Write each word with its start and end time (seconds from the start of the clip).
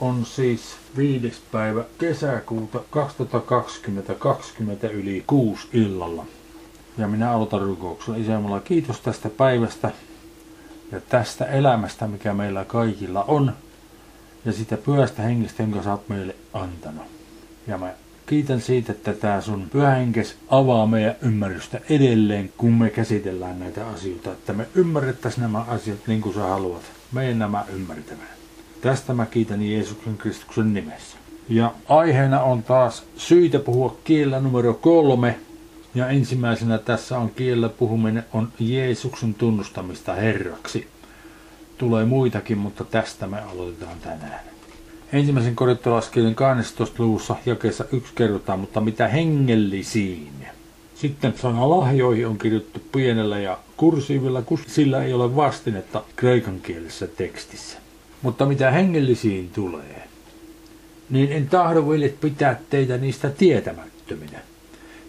on 0.00 0.26
siis 0.26 0.60
viides 0.96 1.42
päivä 1.52 1.84
kesäkuuta 1.98 2.80
2020, 2.90 4.14
20 4.14 4.88
yli 4.88 5.24
kuusi 5.26 5.68
illalla. 5.72 6.26
Ja 6.98 7.08
minä 7.08 7.30
aloitan 7.30 7.60
rukouksella. 7.60 8.18
Isä, 8.18 8.40
mulla 8.40 8.60
kiitos 8.60 9.00
tästä 9.00 9.30
päivästä 9.30 9.90
ja 10.92 11.00
tästä 11.00 11.44
elämästä, 11.44 12.06
mikä 12.06 12.34
meillä 12.34 12.64
kaikilla 12.64 13.24
on. 13.24 13.52
Ja 14.44 14.52
sitä 14.52 14.76
pyhästä 14.76 15.22
hengestä, 15.22 15.62
jonka 15.62 15.82
sä 15.82 15.90
oot 15.90 16.08
meille 16.08 16.34
antanut. 16.52 17.06
Ja 17.66 17.78
mä 17.78 17.92
kiitän 18.26 18.60
siitä, 18.60 18.92
että 18.92 19.12
tämä 19.12 19.40
sun 19.40 19.68
pyhähenkes 19.70 20.36
avaa 20.48 20.86
meidän 20.86 21.16
ymmärrystä 21.22 21.80
edelleen, 21.90 22.52
kun 22.56 22.72
me 22.72 22.90
käsitellään 22.90 23.60
näitä 23.60 23.88
asioita. 23.88 24.32
Että 24.32 24.52
me 24.52 24.66
ymmärrettäisiin 24.74 25.42
nämä 25.42 25.60
asiat 25.60 25.98
niin 26.06 26.20
kuin 26.20 26.34
sä 26.34 26.40
haluat. 26.40 26.82
Meidän 27.12 27.38
nämä 27.38 27.64
ymmärtämään. 27.72 28.33
Tästä 28.84 29.14
mä 29.14 29.26
kiitän 29.26 29.62
Jeesuksen 29.62 30.16
Kristuksen 30.16 30.74
nimessä. 30.74 31.16
Ja 31.48 31.72
aiheena 31.88 32.42
on 32.42 32.62
taas 32.62 33.02
syitä 33.16 33.58
puhua 33.58 33.96
kielellä 34.04 34.40
numero 34.40 34.74
kolme. 34.74 35.38
Ja 35.94 36.08
ensimmäisenä 36.08 36.78
tässä 36.78 37.18
on 37.18 37.30
kielellä 37.30 37.68
puhuminen 37.68 38.24
on 38.32 38.48
Jeesuksen 38.58 39.34
tunnustamista 39.34 40.14
Herraksi. 40.14 40.88
Tulee 41.78 42.04
muitakin, 42.04 42.58
mutta 42.58 42.84
tästä 42.84 43.26
me 43.26 43.40
aloitetaan 43.40 44.00
tänään. 44.00 44.40
Ensimmäisen 45.12 45.56
korintolaiskirjan 45.56 46.34
12. 46.34 47.02
luvussa 47.02 47.36
jakeessa 47.46 47.84
yksi 47.92 48.12
kerrotaan, 48.14 48.60
mutta 48.60 48.80
mitä 48.80 49.08
hengellisiin. 49.08 50.46
Sitten 50.94 51.34
sana 51.38 51.70
lahjoihin 51.70 52.26
on 52.26 52.38
kirjoittu 52.38 52.82
pienellä 52.92 53.38
ja 53.38 53.58
kursiivilla, 53.76 54.42
kun 54.42 54.58
sillä 54.66 55.04
ei 55.04 55.12
ole 55.12 55.36
vastinetta 55.36 56.02
kreikan 56.16 56.60
kielisessä 56.60 57.06
tekstissä. 57.06 57.83
Mutta 58.24 58.46
mitä 58.46 58.70
hengellisiin 58.70 59.50
tulee, 59.54 60.08
niin 61.10 61.32
en 61.32 61.48
tahdo 61.48 61.88
veljet 61.88 62.20
pitää 62.20 62.60
teitä 62.70 62.96
niistä 62.96 63.30
tietämättöminä. 63.30 64.38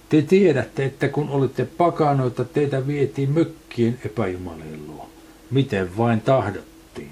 Te 0.09 0.21
tiedätte, 0.21 0.85
että 0.85 1.07
kun 1.07 1.29
olitte 1.29 1.65
pakanoita, 1.65 2.45
teitä 2.45 2.87
vietiin 2.87 3.31
mökkien 3.31 3.99
epäjumalien 4.05 4.87
luo. 4.87 5.09
Miten 5.51 5.97
vain 5.97 6.21
tahdottiin. 6.21 7.11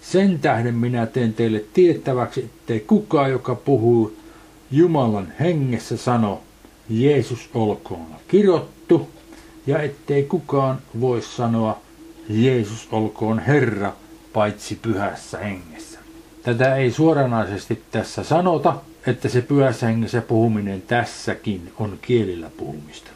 Sen 0.00 0.38
tähden 0.38 0.74
minä 0.74 1.06
teen 1.06 1.34
teille 1.34 1.64
tiettäväksi, 1.74 2.40
ettei 2.40 2.80
kukaan, 2.80 3.30
joka 3.30 3.54
puhuu 3.54 4.16
Jumalan 4.70 5.32
hengessä, 5.40 5.96
sano, 5.96 6.42
Jeesus 6.88 7.50
olkoon 7.54 8.06
kirottu, 8.28 9.08
ja 9.66 9.82
ettei 9.82 10.22
kukaan 10.22 10.78
voi 11.00 11.22
sanoa, 11.22 11.80
Jeesus 12.28 12.88
olkoon 12.92 13.38
Herra, 13.38 13.92
paitsi 14.34 14.78
pyhässä 14.82 15.38
hengessä. 15.38 15.98
Tätä 16.42 16.76
ei 16.76 16.90
suoranaisesti 16.90 17.82
tässä 17.90 18.24
sanota, 18.24 18.76
että 19.06 19.28
se 19.28 19.42
pyhässä 19.42 19.86
hengessä 19.86 20.20
puhuminen 20.20 20.82
tässäkin 20.82 21.72
on 21.78 21.98
kielillä 22.02 22.50
puhumista. 22.56 23.10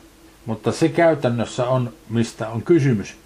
Mutta 0.47 0.73
se 0.73 0.89
käytännössä 0.89 1.69
on, 1.69 1.93
mistä 2.11 2.49
on 2.49 2.63
kysymys. 2.63 3.17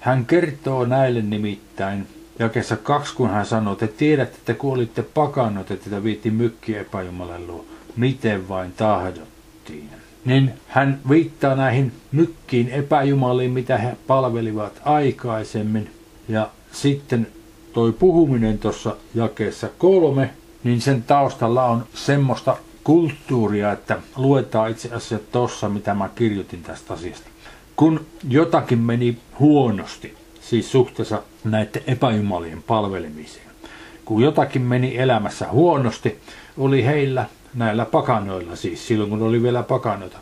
Hän 0.00 0.26
kertoo 0.26 0.84
näille 0.84 1.22
nimittäin, 1.22 2.06
jakessa 2.38 2.76
kaksi, 2.76 3.14
kun 3.14 3.30
hän 3.30 3.46
sanoo, 3.46 3.72
että 3.72 3.86
tiedätte, 3.86 4.36
että 4.36 4.54
kun 4.54 4.72
olitte 4.72 5.02
pakannut, 5.02 5.70
että 5.70 5.90
tätä 5.90 6.04
viitti 6.04 6.30
mykki 6.30 6.76
epäjumalan 6.76 7.46
luo, 7.46 7.64
miten 7.96 8.48
vain 8.48 8.72
tahdottiin. 8.72 9.90
Niin 10.24 10.52
hän 10.68 11.00
viittaa 11.08 11.54
näihin 11.54 11.92
mykkiin 12.12 12.68
epäjumaliin, 12.68 13.50
mitä 13.50 13.78
he 13.78 13.96
palvelivat 14.06 14.80
aikaisemmin. 14.84 15.90
Ja 16.28 16.50
sitten 16.72 17.26
toi 17.76 17.92
puhuminen 17.92 18.58
tuossa 18.58 18.96
jakeessa 19.14 19.68
kolme, 19.78 20.30
niin 20.64 20.80
sen 20.80 21.02
taustalla 21.02 21.64
on 21.64 21.84
semmoista 21.94 22.56
kulttuuria, 22.84 23.72
että 23.72 23.98
luetaan 24.16 24.70
itse 24.70 24.88
asiassa 24.88 25.26
tuossa, 25.32 25.68
mitä 25.68 25.94
mä 25.94 26.08
kirjoitin 26.14 26.62
tästä 26.62 26.94
asiasta. 26.94 27.28
Kun 27.76 28.06
jotakin 28.28 28.78
meni 28.78 29.18
huonosti, 29.40 30.14
siis 30.40 30.72
suhteessa 30.72 31.22
näiden 31.44 31.82
epäjumalien 31.86 32.62
palvelemiseen, 32.62 33.46
kun 34.04 34.22
jotakin 34.22 34.62
meni 34.62 34.98
elämässä 34.98 35.48
huonosti, 35.48 36.18
oli 36.58 36.84
heillä, 36.84 37.26
näillä 37.54 37.84
pakanoilla 37.84 38.56
siis, 38.56 38.88
silloin 38.88 39.10
kun 39.10 39.22
oli 39.22 39.42
vielä 39.42 39.62
pakanoita, 39.62 40.18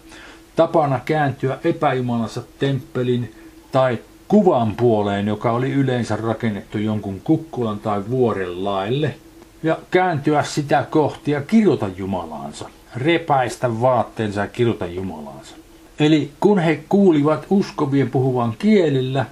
tapana 0.57 1.01
kääntyä 1.05 1.59
epäjumalansa 1.65 2.43
temppelin 2.59 3.35
tai 3.73 3.99
kuvan 4.29 4.77
puoleen, 4.77 5.27
joka 5.27 5.53
oli 5.53 5.73
yleensä 5.73 6.17
rakennettu 6.17 6.79
jonkun 6.79 7.21
kukkulan 7.25 7.79
tai 7.79 8.03
vuoren 8.11 8.65
laille, 8.65 9.15
ja 9.63 9.79
kääntyä 9.91 10.43
sitä 10.43 10.87
kohti 10.91 11.31
ja 11.31 11.41
kirjoita 11.41 11.89
Jumalaansa, 11.97 12.69
repäistä 12.97 13.81
vaatteensa 13.81 14.41
ja 14.41 14.47
kirjoita 14.47 14.87
Jumalaansa. 14.87 15.57
Eli 15.99 16.31
kun 16.41 16.59
he 16.59 16.85
kuulivat 16.89 17.47
uskovien 17.51 18.11
puhuvan 18.11 18.55
kielillä, 18.59 19.27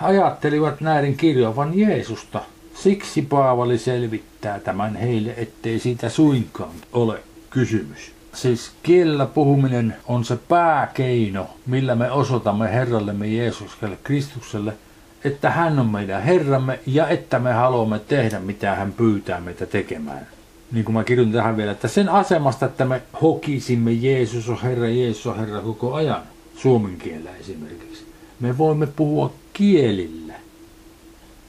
he 0.00 0.06
ajattelivat 0.06 0.80
näiden 0.80 1.16
kirjoavan 1.16 1.78
Jeesusta. 1.78 2.40
Siksi 2.74 3.22
Paavali 3.22 3.78
selvittää 3.78 4.60
tämän 4.60 4.96
heille, 4.96 5.34
ettei 5.36 5.78
siitä 5.78 6.08
suinkaan 6.08 6.74
ole 6.92 7.20
kysymys. 7.50 8.12
Siis 8.34 8.72
kielellä 8.82 9.26
puhuminen 9.26 9.96
on 10.06 10.24
se 10.24 10.36
pääkeino, 10.36 11.50
millä 11.66 11.94
me 11.94 12.10
osoitamme 12.10 12.72
Herrallemme 12.72 13.26
Jeesukselle, 13.26 13.98
Kristukselle, 14.04 14.72
että 15.24 15.50
hän 15.50 15.78
on 15.78 15.86
meidän 15.86 16.22
Herramme 16.22 16.78
ja 16.86 17.08
että 17.08 17.38
me 17.38 17.52
haluamme 17.52 17.98
tehdä, 17.98 18.38
mitä 18.38 18.74
hän 18.74 18.92
pyytää 18.92 19.40
meitä 19.40 19.66
tekemään. 19.66 20.26
Niin 20.72 20.84
kuin 20.84 20.94
mä 20.94 21.04
kirjoitin 21.04 21.34
tähän 21.34 21.56
vielä, 21.56 21.72
että 21.72 21.88
sen 21.88 22.08
asemasta, 22.08 22.66
että 22.66 22.84
me 22.84 23.02
hokisimme 23.22 23.92
Jeesus 23.92 24.48
on 24.48 24.62
Herra, 24.62 24.88
Jeesus 24.88 25.26
on 25.26 25.38
Herra 25.38 25.60
koko 25.60 25.94
ajan, 25.94 26.22
suomen 26.56 26.96
kielellä 26.96 27.30
esimerkiksi, 27.40 28.06
me 28.40 28.58
voimme 28.58 28.86
puhua 28.86 29.32
kielillä. 29.52 30.34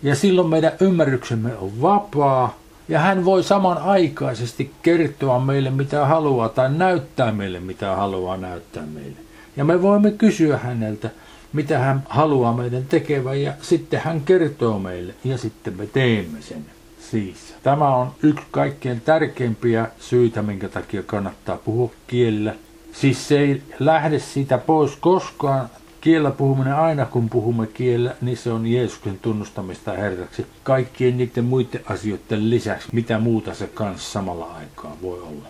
Ja 0.03 0.15
silloin 0.15 0.49
meidän 0.49 0.71
ymmärryksemme 0.79 1.55
on 1.55 1.81
vapaa, 1.81 2.60
ja 2.91 2.99
hän 2.99 3.25
voi 3.25 3.43
samanaikaisesti 3.43 4.71
kertoa 4.81 5.39
meille 5.39 5.69
mitä 5.69 6.05
haluaa 6.05 6.49
tai 6.49 6.71
näyttää 6.71 7.31
meille 7.31 7.59
mitä 7.59 7.95
haluaa 7.95 8.37
näyttää 8.37 8.83
meille. 8.85 9.17
Ja 9.57 9.65
me 9.65 9.81
voimme 9.81 10.11
kysyä 10.11 10.57
häneltä, 10.57 11.09
mitä 11.53 11.79
hän 11.79 12.03
haluaa 12.09 12.53
meidän 12.53 12.85
tekevän 12.85 13.41
ja 13.41 13.53
sitten 13.61 13.99
hän 13.99 14.21
kertoo 14.21 14.79
meille 14.79 15.13
ja 15.23 15.37
sitten 15.37 15.77
me 15.77 15.87
teemme 15.87 16.41
sen. 16.41 16.65
Siis 17.11 17.55
tämä 17.63 17.95
on 17.95 18.11
yksi 18.23 18.45
kaikkein 18.51 19.01
tärkeimpiä 19.01 19.87
syitä, 19.99 20.41
minkä 20.41 20.69
takia 20.69 21.03
kannattaa 21.03 21.57
puhua 21.57 21.91
kielellä. 22.07 22.55
Siis 22.93 23.27
se 23.27 23.39
ei 23.39 23.61
lähde 23.79 24.19
siitä 24.19 24.57
pois 24.57 24.95
koskaan 24.95 25.69
Kiellä 26.01 26.31
puhuminen 26.31 26.75
aina 26.75 27.05
kun 27.05 27.29
puhumme 27.29 27.67
kiellä, 27.67 28.15
niin 28.21 28.37
se 28.37 28.51
on 28.51 28.67
Jeesuksen 28.67 29.19
tunnustamista 29.19 29.91
Herraksi. 29.91 30.45
Kaikkien 30.63 31.17
niiden 31.17 31.43
muiden 31.43 31.81
asioiden 31.85 32.49
lisäksi, 32.49 32.87
mitä 32.91 33.19
muuta 33.19 33.53
se 33.53 33.67
kanssa 33.67 34.11
samalla 34.11 34.45
aikaa 34.45 34.97
voi 35.01 35.19
olla. 35.19 35.47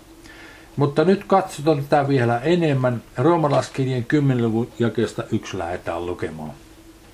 Mutta 0.75 1.03
nyt 1.03 1.23
katsotaan 1.27 1.83
tätä 1.83 2.07
vielä 2.07 2.39
enemmän. 2.39 3.03
Roomalaskirjan 3.17 4.03
10 4.03 4.45
luvun 4.45 4.67
jakeesta 4.79 5.23
yksi 5.31 5.57
lähdetään 5.57 6.05
lukemaan. 6.05 6.51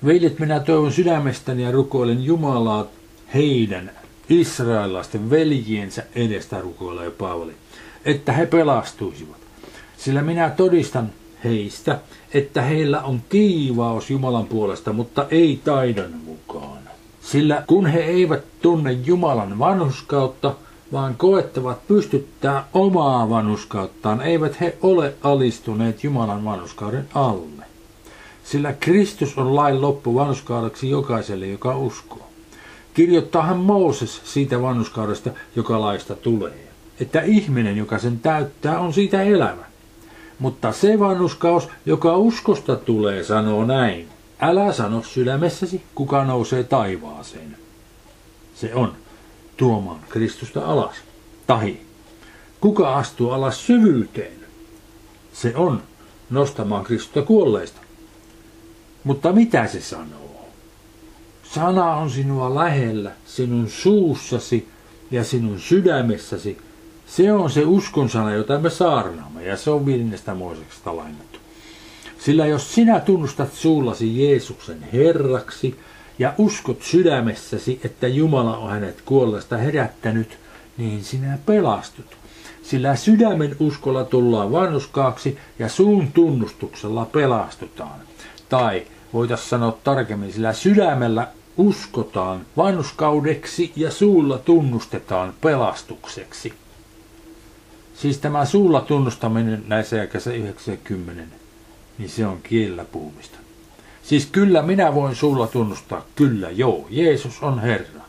Veljet, 0.04 0.38
minä 0.38 0.60
toivon 0.60 0.92
sydämestäni 0.92 1.62
ja 1.62 1.70
rukoilen 1.70 2.24
Jumalaa 2.24 2.86
heidän, 3.34 3.90
israelaisten 4.28 5.30
veljiensä 5.30 6.02
edestä 6.14 6.60
rukoilee 6.60 7.10
Paavali, 7.10 7.54
että 8.04 8.32
he 8.32 8.46
pelastuisivat. 8.46 9.36
Sillä 9.96 10.22
minä 10.22 10.50
todistan 10.50 11.10
heistä, 11.44 11.98
että 12.34 12.62
heillä 12.62 13.02
on 13.02 13.20
kiivaus 13.28 14.10
Jumalan 14.10 14.46
puolesta, 14.46 14.92
mutta 14.92 15.26
ei 15.30 15.60
taidon 15.64 16.12
mukaan. 16.24 16.78
Sillä 17.20 17.64
kun 17.66 17.86
he 17.86 18.00
eivät 18.00 18.44
tunne 18.62 18.92
Jumalan 18.92 19.58
vanhuskautta, 19.58 20.54
vaan 20.92 21.14
koettavat 21.14 21.86
pystyttää 21.88 22.64
omaa 22.72 23.30
vanhuskauttaan, 23.30 24.20
eivät 24.20 24.60
he 24.60 24.76
ole 24.82 25.14
alistuneet 25.22 26.04
Jumalan 26.04 26.44
vanhuskauden 26.44 27.08
alle. 27.14 27.64
Sillä 28.44 28.72
Kristus 28.72 29.38
on 29.38 29.56
lain 29.56 29.80
loppu 29.80 30.14
vanhuskaudeksi 30.14 30.90
jokaiselle, 30.90 31.46
joka 31.46 31.78
uskoo. 31.78 32.28
Kirjoittaahan 32.94 33.58
Mooses 33.58 34.20
siitä 34.24 34.62
vanhuskaudesta, 34.62 35.30
joka 35.56 35.80
laista 35.80 36.14
tulee, 36.14 36.68
että 37.00 37.20
ihminen, 37.20 37.76
joka 37.76 37.98
sen 37.98 38.20
täyttää, 38.20 38.78
on 38.80 38.92
siitä 38.92 39.22
elävä. 39.22 39.67
Mutta 40.38 40.72
se 40.72 40.98
vannuskaus, 40.98 41.68
joka 41.86 42.16
uskosta 42.16 42.76
tulee, 42.76 43.24
sanoo 43.24 43.64
näin. 43.64 44.08
Älä 44.40 44.72
sano 44.72 45.02
sydämessäsi, 45.02 45.82
kuka 45.94 46.24
nousee 46.24 46.64
taivaaseen. 46.64 47.56
Se 48.54 48.74
on 48.74 48.94
tuomaan 49.56 50.00
Kristusta 50.08 50.66
alas. 50.66 50.94
Tahi, 51.46 51.86
kuka 52.60 52.96
astuu 52.96 53.30
alas 53.30 53.66
syvyyteen. 53.66 54.38
Se 55.32 55.56
on 55.56 55.82
nostamaan 56.30 56.84
Kristusta 56.84 57.22
kuolleista. 57.22 57.80
Mutta 59.04 59.32
mitä 59.32 59.66
se 59.66 59.80
sanoo? 59.80 60.48
Sana 61.42 61.94
on 61.94 62.10
sinua 62.10 62.54
lähellä, 62.54 63.12
sinun 63.26 63.68
suussasi 63.68 64.68
ja 65.10 65.24
sinun 65.24 65.60
sydämessäsi, 65.60 66.58
se 67.08 67.32
on 67.32 67.50
se 67.50 67.64
uskon 67.64 68.08
sana, 68.10 68.34
jota 68.34 68.58
me 68.58 68.70
saarnaamme, 68.70 69.44
ja 69.44 69.56
se 69.56 69.70
on 69.70 69.86
viidennestä 69.86 70.34
Mooseksesta 70.34 70.96
lainattu. 70.96 71.38
Sillä 72.18 72.46
jos 72.46 72.74
sinä 72.74 73.00
tunnustat 73.00 73.52
suullasi 73.52 74.24
Jeesuksen 74.24 74.88
Herraksi 74.92 75.80
ja 76.18 76.34
uskot 76.38 76.82
sydämessäsi, 76.82 77.80
että 77.84 78.08
Jumala 78.08 78.56
on 78.56 78.70
hänet 78.70 79.02
kuolleesta 79.04 79.56
herättänyt, 79.56 80.38
niin 80.78 81.04
sinä 81.04 81.38
pelastut. 81.46 82.16
Sillä 82.62 82.96
sydämen 82.96 83.56
uskolla 83.60 84.04
tullaan 84.04 84.52
vannuskaaksi 84.52 85.38
ja 85.58 85.68
suun 85.68 86.12
tunnustuksella 86.12 87.04
pelastutaan. 87.04 88.00
Tai 88.48 88.82
voitaisiin 89.12 89.48
sanoa 89.48 89.78
tarkemmin, 89.84 90.32
sillä 90.32 90.52
sydämellä 90.52 91.28
uskotaan 91.56 92.40
vannuskaudeksi 92.56 93.72
ja 93.76 93.90
suulla 93.90 94.38
tunnustetaan 94.38 95.34
pelastukseksi. 95.40 96.52
Siis 98.00 98.18
tämä 98.18 98.44
suulla 98.44 98.80
tunnustaminen 98.80 99.64
näissä 99.66 100.02
ikäisissä 100.02 100.32
90, 100.32 101.36
niin 101.98 102.10
se 102.10 102.26
on 102.26 102.38
kielellä 102.42 102.84
puhumista. 102.84 103.38
Siis 104.02 104.26
kyllä 104.26 104.62
minä 104.62 104.94
voin 104.94 105.16
suulla 105.16 105.46
tunnustaa, 105.46 106.04
kyllä 106.16 106.50
joo, 106.50 106.86
Jeesus 106.90 107.42
on 107.42 107.60
Herra. 107.60 108.02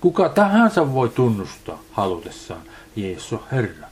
Kuka 0.00 0.28
tahansa 0.28 0.92
voi 0.92 1.08
tunnustaa 1.08 1.82
halutessaan, 1.92 2.60
Jeesus 2.96 3.32
on 3.32 3.42
Herra. 3.52 3.88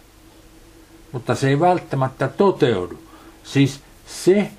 Mutta 1.13 1.35
se 1.35 1.49
ei 1.49 1.61
välttämättä 1.61 2.29
toteudu. 2.29 2.99
Siis 3.45 3.81
se, 4.07 4.51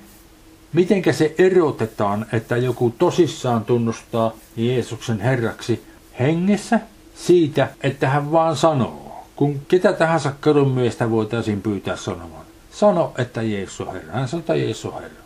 mitenkä 0.72 1.12
se 1.12 1.34
erotetaan, 1.38 2.26
että 2.32 2.56
joku 2.56 2.94
tosissaan 2.98 3.64
tunnustaa 3.64 4.32
Jeesuksen 4.56 5.20
Herraksi 5.20 5.84
hengessä 6.20 6.80
siitä, 7.14 7.68
että 7.82 8.08
hän 8.08 8.32
vaan 8.32 8.56
sanoo 8.56 9.03
kun 9.36 9.60
ketä 9.68 9.92
tahansa 9.92 10.32
kadun 10.40 10.70
miestä 10.70 11.10
voitaisiin 11.10 11.62
pyytää 11.62 11.96
sanomaan. 11.96 12.46
Sano, 12.72 13.14
että 13.18 13.42
Jeesus 13.42 13.80
on 13.80 13.92
Herra. 13.92 14.12
Hän 14.12 14.28
sanoo, 14.28 14.40
että 14.40 14.54
Jeesus 14.54 14.94
Herra. 14.94 15.24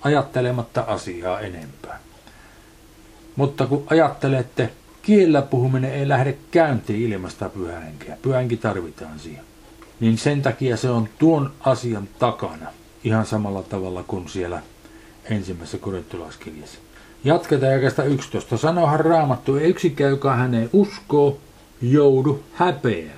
Ajattelematta 0.00 0.80
asiaa 0.80 1.40
enempää. 1.40 1.98
Mutta 3.36 3.66
kun 3.66 3.84
ajattelette, 3.90 4.70
kiellä 5.02 5.42
puhuminen 5.42 5.92
ei 5.92 6.08
lähde 6.08 6.36
käyntiin 6.50 7.12
ilmasta 7.12 7.48
pyhähenkeä. 7.48 8.16
Pyhänki 8.22 8.56
tarvitaan 8.56 9.18
siihen. 9.18 9.44
Niin 10.00 10.18
sen 10.18 10.42
takia 10.42 10.76
se 10.76 10.90
on 10.90 11.08
tuon 11.18 11.52
asian 11.60 12.08
takana. 12.18 12.66
Ihan 13.04 13.26
samalla 13.26 13.62
tavalla 13.62 14.04
kuin 14.06 14.28
siellä 14.28 14.62
ensimmäisessä 15.24 15.78
korintolaiskirjassa. 15.78 16.78
Jatketaan 17.24 17.72
jakasta 17.72 18.04
11. 18.04 18.56
Sanohan 18.56 19.00
raamattu, 19.00 19.56
ei 19.56 19.68
yksikään, 19.68 20.10
joka 20.10 20.36
häneen 20.36 20.70
uskoo, 20.72 21.38
joudu 21.82 22.42
häpeään. 22.54 23.17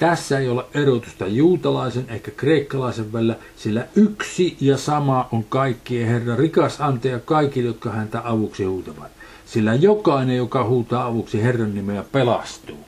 Tässä 0.00 0.38
ei 0.38 0.48
ole 0.48 0.64
erotusta 0.74 1.26
juutalaisen 1.26 2.06
eikä 2.08 2.30
kreikkalaisen 2.30 3.12
välillä, 3.12 3.36
sillä 3.56 3.86
yksi 3.96 4.56
ja 4.60 4.76
sama 4.76 5.28
on 5.32 5.44
kaikkien 5.44 6.08
Herra 6.08 6.36
rikas 6.36 6.80
antaja 6.80 7.18
kaikille, 7.18 7.66
jotka 7.66 7.90
häntä 7.90 8.22
avuksi 8.24 8.64
huutavat. 8.64 9.10
Sillä 9.46 9.74
jokainen, 9.74 10.36
joka 10.36 10.64
huutaa 10.64 11.06
avuksi 11.06 11.42
Herran 11.42 11.74
nimeä, 11.74 12.04
pelastuu. 12.12 12.78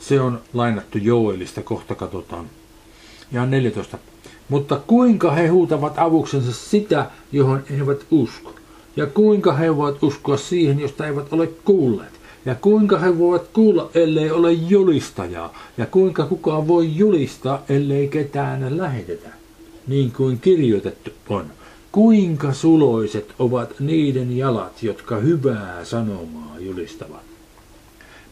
Se 0.00 0.20
on 0.20 0.40
lainattu 0.54 0.98
Joelista, 0.98 1.62
kohta 1.62 1.94
katsotaan. 1.94 2.46
Ja 3.32 3.46
14. 3.46 3.98
Mutta 4.48 4.80
kuinka 4.86 5.30
he 5.30 5.46
huutavat 5.46 5.98
avuksensa 5.98 6.52
sitä, 6.52 7.10
johon 7.32 7.62
he 7.70 7.74
eivät 7.74 8.06
usko? 8.10 8.54
Ja 8.96 9.06
kuinka 9.06 9.52
he 9.52 9.76
voivat 9.76 10.02
uskoa 10.02 10.36
siihen, 10.36 10.80
josta 10.80 11.06
eivät 11.06 11.32
ole 11.32 11.46
kuulleet? 11.46 12.23
Ja 12.46 12.54
kuinka 12.54 12.98
he 12.98 13.18
voivat 13.18 13.48
kuulla, 13.52 13.90
ellei 13.94 14.30
ole 14.30 14.52
julistajaa? 14.52 15.54
Ja 15.78 15.86
kuinka 15.86 16.26
kukaan 16.26 16.68
voi 16.68 16.96
julistaa, 16.96 17.62
ellei 17.68 18.08
ketään 18.08 18.78
lähetetä? 18.78 19.28
Niin 19.86 20.12
kuin 20.12 20.40
kirjoitettu 20.40 21.10
on. 21.28 21.46
Kuinka 21.92 22.52
suloiset 22.52 23.34
ovat 23.38 23.80
niiden 23.80 24.36
jalat, 24.36 24.82
jotka 24.82 25.16
hyvää 25.16 25.84
sanomaa 25.84 26.56
julistavat? 26.58 27.22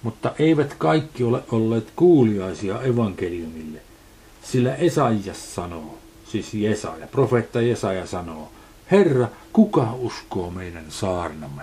Mutta 0.02 0.32
eivät 0.38 0.74
kaikki 0.78 1.24
ole 1.24 1.42
olleet 1.52 1.92
kuuliaisia 1.96 2.82
evankeliumille, 2.82 3.80
sillä 4.42 4.74
Esaijas 4.74 5.54
sanoo, 5.54 5.98
siis 6.28 6.54
Jesaja, 6.54 7.06
profeetta 7.06 7.60
Jesaja 7.60 8.06
sanoo, 8.06 8.48
Herra, 8.90 9.28
kuka 9.52 9.94
uskoo 9.94 10.50
meidän 10.50 10.84
saarnamme? 10.88 11.62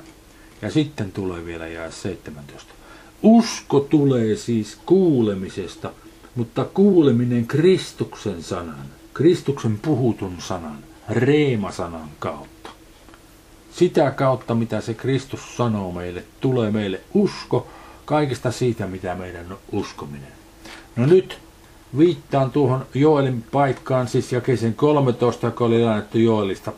Ja 0.62 0.72
sitten 0.72 1.12
tulee 1.12 1.46
vielä 1.46 1.68
jää 1.68 1.92
17. 1.92 2.74
Usko 3.24 3.80
tulee 3.80 4.36
siis 4.36 4.78
kuulemisesta, 4.86 5.92
mutta 6.36 6.66
kuuleminen 6.66 7.48
Kristuksen 7.48 8.44
sanan, 8.44 8.86
Kristuksen 9.14 9.80
puhutun 9.82 10.36
sanan, 10.40 10.78
reemasanan 11.10 12.10
kautta. 12.20 12.70
Sitä 13.72 14.12
kautta, 14.12 14.56
mitä 14.56 14.82
se 14.82 14.94
Kristus 14.94 15.58
sanoo 15.58 15.92
meille, 15.92 16.24
tulee 16.42 16.72
meille 16.72 17.02
usko 17.14 17.68
kaikesta 18.06 18.52
siitä, 18.52 18.88
mitä 18.88 19.16
meidän 19.16 19.52
on 19.52 19.58
uskominen. 19.72 20.32
No 20.96 21.06
nyt 21.06 21.40
viittaan 21.98 22.52
tuohon 22.52 22.86
Joelin 22.94 23.44
paikkaan, 23.52 24.08
siis 24.08 24.32
jakeeseen 24.32 24.74
13, 24.74 25.48
joka 25.48 25.66
oli 25.66 25.84
lainattu 25.84 26.18
Joelista 26.18 26.72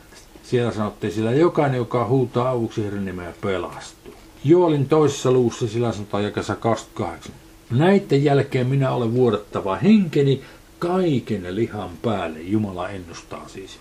siellä 0.52 0.72
sanottiin, 0.72 1.14
sillä 1.14 1.32
jokainen, 1.32 1.78
joka 1.78 2.08
huutaa 2.08 2.50
avuksi 2.50 2.84
Herran 2.84 3.06
nimeä, 3.06 3.34
pelastuu. 3.42 4.14
Joolin 4.44 4.90
toisessa 4.90 5.32
luussa 5.32 5.68
sillä 5.68 5.92
sanotaan 5.92 6.24
jakassa 6.24 6.56
28. 6.56 7.34
Näiden 7.70 8.24
jälkeen 8.24 8.68
minä 8.68 8.92
olen 8.92 9.14
vuodattava 9.14 9.76
henkeni 9.76 10.42
kaiken 10.80 11.56
lihan 11.56 11.90
päälle, 12.02 12.42
Jumala 12.42 12.90
ennustaa 12.90 13.48
siis. 13.48 13.78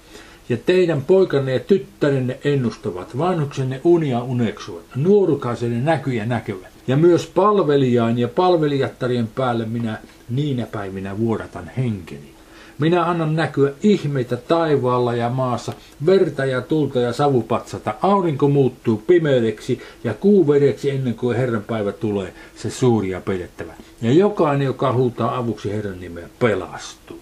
Ja 0.48 0.56
teidän 0.56 1.02
poikanne 1.02 1.52
ja 1.52 1.60
tyttärenne 1.60 2.38
ennustavat, 2.44 3.18
vanhuksenne 3.18 3.80
unia 3.84 4.22
uneksuvat, 4.22 4.84
nuorukaisenne 4.96 5.80
näkyjä 5.80 6.26
näkevät. 6.26 6.70
Ja 6.86 6.96
myös 6.96 7.26
palvelijaan 7.26 8.18
ja 8.18 8.28
palvelijattarien 8.28 9.28
päälle 9.28 9.66
minä 9.66 9.98
niinä 10.28 10.66
päivinä 10.66 11.18
vuodatan 11.18 11.70
henkeni. 11.76 12.39
Minä 12.80 13.04
annan 13.04 13.36
näkyä 13.36 13.72
ihmeitä 13.82 14.36
taivaalla 14.36 15.14
ja 15.14 15.28
maassa, 15.28 15.72
verta 16.06 16.44
ja 16.44 16.60
tulta 16.60 17.00
ja 17.00 17.12
savupatsata. 17.12 17.94
Aurinko 18.02 18.48
muuttuu 18.48 19.02
pimeydeksi 19.06 19.80
ja 20.04 20.14
kuu 20.14 20.48
vedeksi 20.48 20.90
ennen 20.90 21.14
kuin 21.14 21.36
Herran 21.36 21.62
päivä 21.62 21.92
tulee, 21.92 22.34
se 22.56 22.70
suuri 22.70 23.10
ja 23.10 23.20
pedettävä. 23.20 23.72
Ja 24.02 24.12
jokainen, 24.12 24.64
joka 24.64 24.92
huutaa 24.92 25.36
avuksi 25.36 25.72
Herran 25.72 26.00
nimeä, 26.00 26.28
pelastuu. 26.38 27.20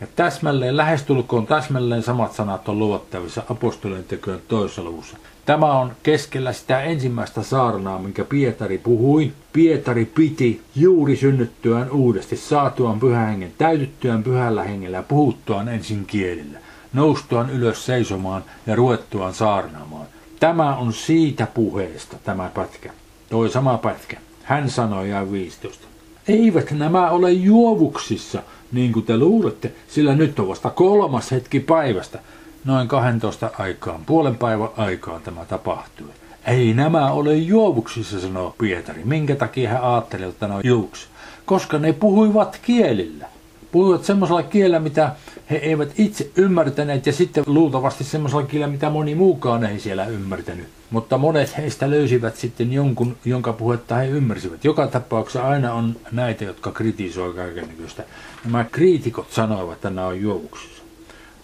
Ja 0.00 0.06
täsmälleen, 0.16 0.76
lähestulkoon 0.76 1.46
täsmälleen 1.46 2.02
samat 2.02 2.32
sanat 2.32 2.68
on 2.68 2.78
luottavissa 2.78 3.42
apostolien 3.50 4.04
tekojen 4.04 4.42
toisessa 4.48 4.82
luvussa. 4.82 5.16
Tämä 5.46 5.78
on 5.78 5.92
keskellä 6.02 6.52
sitä 6.52 6.82
ensimmäistä 6.82 7.42
saarnaa, 7.42 7.98
minkä 7.98 8.24
Pietari 8.24 8.78
puhui. 8.78 9.32
Pietari 9.52 10.04
piti 10.04 10.60
juuri 10.76 11.16
synnyttyään 11.16 11.90
uudesti, 11.90 12.36
saatuaan 12.36 13.00
pyhähengen, 13.00 13.52
täytyttyään 13.58 14.22
pyhällä 14.22 14.62
hengellä 14.62 14.96
ja 14.96 15.02
puhuttuaan 15.02 15.68
ensin 15.68 16.06
kielillä, 16.06 16.58
noustuaan 16.92 17.50
ylös 17.50 17.86
seisomaan 17.86 18.44
ja 18.66 18.76
ruettuaan 18.76 19.34
saarnaamaan. 19.34 20.06
Tämä 20.40 20.76
on 20.76 20.92
siitä 20.92 21.46
puheesta 21.54 22.16
tämä 22.24 22.50
pätkä. 22.54 22.90
Toi 23.30 23.50
sama 23.50 23.78
pätkä. 23.78 24.16
Hän 24.42 24.70
sanoi 24.70 25.10
ja 25.10 25.32
15. 25.32 25.86
Eivät 26.28 26.70
nämä 26.70 27.10
ole 27.10 27.32
juovuksissa, 27.32 28.42
niin 28.72 28.92
kuin 28.92 29.06
te 29.06 29.16
luulette, 29.16 29.72
sillä 29.88 30.14
nyt 30.14 30.38
on 30.38 30.48
vasta 30.48 30.70
kolmas 30.70 31.30
hetki 31.30 31.60
päivästä 31.60 32.18
noin 32.64 32.88
12 32.88 33.50
aikaan, 33.58 34.04
puolen 34.04 34.36
päivän 34.36 34.68
aikaan 34.76 35.22
tämä 35.22 35.44
tapahtui. 35.44 36.08
Ei 36.46 36.74
nämä 36.74 37.10
ole 37.10 37.34
juovuksissa, 37.34 38.20
sanoo 38.20 38.54
Pietari. 38.58 39.02
Minkä 39.04 39.34
takia 39.36 39.70
hän 39.70 39.82
ajatteli, 39.82 40.24
että 40.24 40.48
ne 40.48 40.54
on 40.54 40.60
juovuksi? 40.64 41.06
Koska 41.44 41.78
ne 41.78 41.92
puhuivat 41.92 42.58
kielillä. 42.62 43.26
Puhuivat 43.72 44.04
semmoisella 44.04 44.42
kielellä, 44.42 44.78
mitä 44.78 45.12
he 45.50 45.56
eivät 45.56 45.92
itse 45.98 46.30
ymmärtäneet 46.36 47.06
ja 47.06 47.12
sitten 47.12 47.44
luultavasti 47.46 48.04
semmoisella 48.04 48.46
kielellä, 48.46 48.72
mitä 48.72 48.90
moni 48.90 49.14
muukaan 49.14 49.64
ei 49.64 49.80
siellä 49.80 50.06
ymmärtänyt. 50.06 50.66
Mutta 50.90 51.18
monet 51.18 51.56
heistä 51.56 51.90
löysivät 51.90 52.36
sitten 52.36 52.72
jonkun, 52.72 53.16
jonka 53.24 53.52
puhetta 53.52 53.94
he 53.94 54.08
ymmärsivät. 54.08 54.64
Joka 54.64 54.86
tapauksessa 54.86 55.48
aina 55.48 55.74
on 55.74 55.96
näitä, 56.12 56.44
jotka 56.44 56.72
kritisoivat 56.72 57.36
kaikenlaista. 57.36 58.02
Nämä 58.44 58.64
kriitikot 58.64 59.30
sanoivat, 59.30 59.72
että 59.72 59.90
nämä 59.90 60.06
on 60.06 60.20
juovuksissa. 60.20 60.71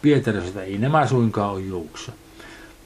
Pietari 0.09 0.39
että 0.39 0.63
ei 0.63 0.79
nämä 0.79 1.07
suinkaan 1.07 1.53
ole 1.53 1.61
juoksa. 1.61 2.13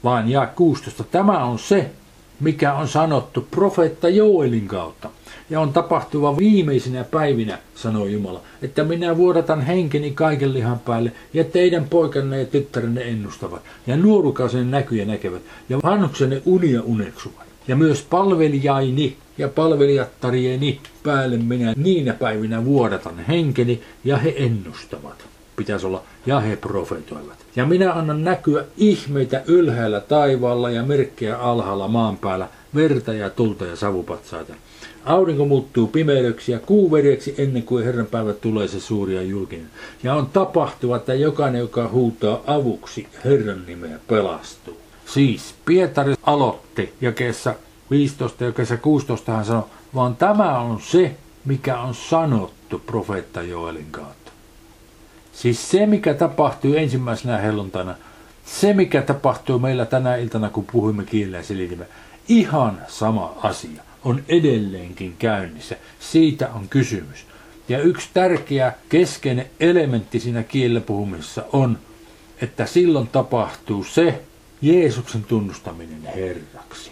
Vaan 0.03 0.29
ja 0.29 0.47
16. 0.55 1.03
Tämä 1.03 1.43
on 1.45 1.59
se, 1.59 1.91
mikä 2.39 2.73
on 2.73 2.87
sanottu 2.87 3.47
profeetta 3.51 4.09
Joelin 4.09 4.67
kautta. 4.67 5.09
Ja 5.49 5.59
on 5.59 5.73
tapahtuva 5.73 6.37
viimeisinä 6.37 7.03
päivinä, 7.03 7.57
sanoi 7.75 8.13
Jumala, 8.13 8.41
että 8.61 8.83
minä 8.83 9.17
vuodatan 9.17 9.61
henkeni 9.61 10.11
kaiken 10.11 10.53
lihan 10.53 10.79
päälle, 10.79 11.11
ja 11.33 11.43
teidän 11.43 11.85
poikanne 11.89 12.39
ja 12.39 12.45
tyttärenne 12.45 13.01
ennustavat, 13.01 13.61
ja 13.87 13.97
nuorukaisen 13.97 14.71
näkyjä 14.71 15.05
näkevät, 15.05 15.41
ja 15.69 15.79
vanhuksenne 15.83 16.41
unia 16.45 16.81
uneksuvat. 16.81 17.45
Ja 17.67 17.75
myös 17.75 18.05
palvelijaini 18.09 19.17
ja 19.37 19.47
palvelijattarieni 19.47 20.79
päälle 21.03 21.37
minä 21.37 21.73
niinä 21.77 22.13
päivinä 22.13 22.65
vuodatan 22.65 23.19
henkeni 23.27 23.81
ja 24.03 24.17
he 24.17 24.33
ennustavat. 24.37 25.32
Pitäisi 25.55 25.85
olla 25.85 26.03
ja 26.25 26.39
he 26.39 26.55
profetoivat. 26.55 27.37
Ja 27.55 27.65
minä 27.65 27.93
annan 27.93 28.23
näkyä 28.23 28.65
ihmeitä 28.77 29.41
ylhäällä 29.47 29.99
taivaalla 29.99 30.69
ja 30.69 30.83
merkkejä 30.83 31.37
alhaalla 31.37 31.87
maan 31.87 32.17
päällä, 32.17 32.47
verta 32.75 33.13
ja 33.13 33.29
tulta 33.29 33.65
ja 33.65 33.75
savupatsaita. 33.75 34.53
Aurinko 35.05 35.45
muuttuu 35.45 35.87
pimeydeksi 35.87 36.51
ja 36.51 36.59
kuu 36.59 36.91
vereksi 36.91 37.35
ennen 37.37 37.63
kuin 37.63 37.85
Herran 37.85 38.05
päivä 38.05 38.33
tulee 38.33 38.67
se 38.67 38.79
suuri 38.79 39.15
ja 39.15 39.21
julkinen. 39.21 39.69
Ja 40.03 40.15
on 40.15 40.27
tapahtuva, 40.27 40.95
että 40.95 41.13
jokainen, 41.13 41.59
joka 41.59 41.87
huutaa 41.87 42.41
avuksi 42.47 43.07
Herran 43.25 43.65
nimeä, 43.67 43.99
pelastuu. 44.07 44.77
Siis 45.05 45.55
Pietari 45.65 46.15
aloitti 46.23 46.93
jakeessa 47.01 47.55
15 47.91 48.43
ja 48.43 48.51
kesä 48.51 48.77
16 48.77 49.31
hän 49.31 49.45
sanoi, 49.45 49.63
vaan 49.95 50.15
tämä 50.15 50.59
on 50.59 50.81
se, 50.81 51.15
mikä 51.45 51.79
on 51.79 51.93
sanottu 51.93 52.79
profeetta 52.79 53.41
Joelin 53.41 53.87
kautta. 53.91 54.22
Siis 55.33 55.71
se, 55.71 55.85
mikä 55.85 56.13
tapahtui 56.13 56.77
ensimmäisenä 56.77 57.37
helluntaina, 57.37 57.95
se, 58.45 58.73
mikä 58.73 59.01
tapahtuu 59.01 59.59
meillä 59.59 59.85
tänä 59.85 60.15
iltana, 60.15 60.49
kun 60.49 60.65
puhuimme 60.71 61.03
kielellä 61.03 61.37
ja 61.37 61.43
selitimme, 61.43 61.85
ihan 62.27 62.81
sama 62.87 63.35
asia 63.43 63.83
on 64.03 64.23
edelleenkin 64.27 65.15
käynnissä. 65.19 65.75
Siitä 65.99 66.49
on 66.53 66.69
kysymys. 66.69 67.25
Ja 67.69 67.81
yksi 67.81 68.09
tärkeä 68.13 68.73
keskeinen 68.89 69.45
elementti 69.59 70.19
siinä 70.19 70.43
kielellä 70.43 70.81
puhumisessa 70.81 71.43
on, 71.53 71.77
että 72.41 72.65
silloin 72.65 73.07
tapahtuu 73.07 73.83
se 73.83 74.21
Jeesuksen 74.61 75.23
tunnustaminen 75.23 76.01
Herraksi. 76.15 76.91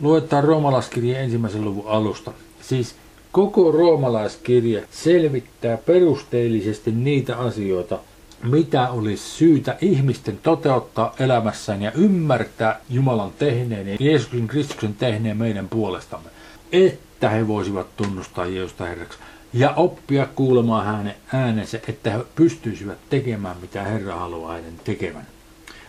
Luetaan 0.00 0.44
roomalaiskirja 0.44 1.18
ensimmäisen 1.18 1.64
luvun 1.64 1.86
alusta. 1.86 2.32
Siis 2.60 2.94
koko 3.38 3.72
roomalaiskirja 3.72 4.82
selvittää 4.90 5.76
perusteellisesti 5.76 6.92
niitä 6.92 7.36
asioita, 7.36 7.98
mitä 8.42 8.88
olisi 8.88 9.22
syytä 9.22 9.76
ihmisten 9.80 10.38
toteuttaa 10.42 11.14
elämässään 11.18 11.82
ja 11.82 11.92
ymmärtää 11.92 12.80
Jumalan 12.90 13.32
tehneen 13.38 13.88
ja 13.88 13.96
Jeesuksen 14.00 14.46
Kristuksen 14.46 14.94
tehneen 14.94 15.36
meidän 15.36 15.68
puolestamme, 15.68 16.30
että 16.72 17.28
he 17.28 17.48
voisivat 17.48 17.96
tunnustaa 17.96 18.46
Jeesusta 18.46 18.84
Herraksi 18.84 19.18
ja 19.52 19.70
oppia 19.70 20.26
kuulemaan 20.34 20.86
hänen 20.86 21.14
äänensä, 21.32 21.80
että 21.88 22.10
he 22.10 22.18
pystyisivät 22.34 22.98
tekemään, 23.10 23.56
mitä 23.60 23.82
Herra 23.82 24.16
haluaa 24.16 24.52
heidän 24.52 24.80
tekevän. 24.84 25.26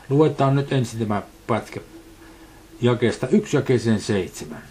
Luetaan 0.10 0.56
nyt 0.56 0.74
ensin 0.74 1.00
tämä 1.00 1.22
pätkä 1.48 1.80
jakeesta 2.82 3.28
1 3.28 3.58
jakeeseen 3.58 4.00
7. 4.00 4.62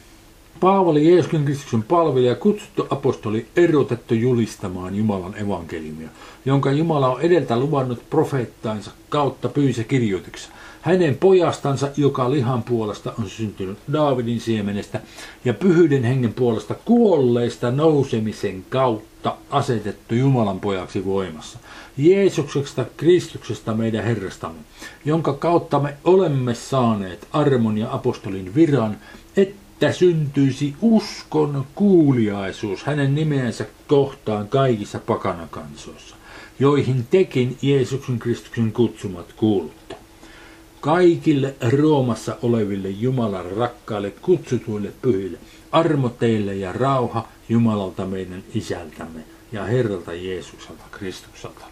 Paavali 0.61 1.09
Jeesuksen 1.09 1.45
Kristuksen 1.45 1.83
palvelija, 1.83 2.35
kutsuttu 2.35 2.87
apostoli, 2.91 3.47
erotettu 3.57 4.15
julistamaan 4.15 4.95
Jumalan 4.95 5.35
evankeliumia, 5.39 6.09
jonka 6.45 6.73
Jumala 6.73 7.09
on 7.09 7.21
edeltä 7.21 7.59
luvannut 7.59 8.11
profeettainsa 8.11 8.91
kautta 9.09 9.49
pyysä 9.49 9.85
kirjoituksessa. 9.85 10.51
Hänen 10.81 11.15
pojastansa, 11.15 11.89
joka 11.97 12.31
lihan 12.31 12.63
puolesta 12.63 13.13
on 13.19 13.29
syntynyt 13.29 13.79
Daavidin 13.93 14.41
siemenestä 14.41 15.01
ja 15.45 15.55
pyhyyden 15.55 16.05
hengen 16.05 16.35
puolesta 16.35 16.75
kuolleista 16.85 17.71
nousemisen 17.71 18.65
kautta 18.71 19.37
asetettu 19.51 20.15
Jumalan 20.15 20.61
pojaksi 20.61 21.05
voimassa. 21.05 21.59
Jeesuksesta 21.97 22.85
Kristuksesta 22.97 23.75
meidän 23.75 24.05
Herrastamme, 24.05 24.61
jonka 25.05 25.33
kautta 25.33 25.81
me 25.81 25.95
olemme 26.05 26.55
saaneet 26.55 27.29
armon 27.33 27.79
ja 27.79 27.95
apostolin 27.95 28.55
viran, 28.55 28.97
että 29.79 29.93
syntyisi 29.93 30.75
uskon 30.81 31.67
kuuliaisuus 31.75 32.85
hänen 32.85 33.15
nimensä 33.15 33.67
kohtaan 33.89 34.49
kaikissa 34.49 34.99
pakanakansoissa, 34.99 36.17
joihin 36.59 37.07
tekin 37.11 37.59
Jeesuksen 37.63 38.19
Kristuksen 38.19 38.73
kutsumat 38.73 39.33
kuulutte. 39.33 39.97
Kaikille 40.81 41.55
Roomassa 41.73 42.37
oleville 42.43 42.89
Jumalan 42.89 43.53
rakkaille 43.53 44.11
kutsutuille 44.11 44.93
pyhille, 45.03 45.39
armo 45.73 46.09
teille 46.09 46.55
ja 46.55 46.73
rauha 46.73 47.29
Jumalalta 47.49 48.07
meidän 48.07 48.43
isältämme 48.55 49.21
ja 49.53 49.65
Herralta 49.65 50.13
Jeesukselta 50.13 50.85
Kristukselta. 50.91 51.65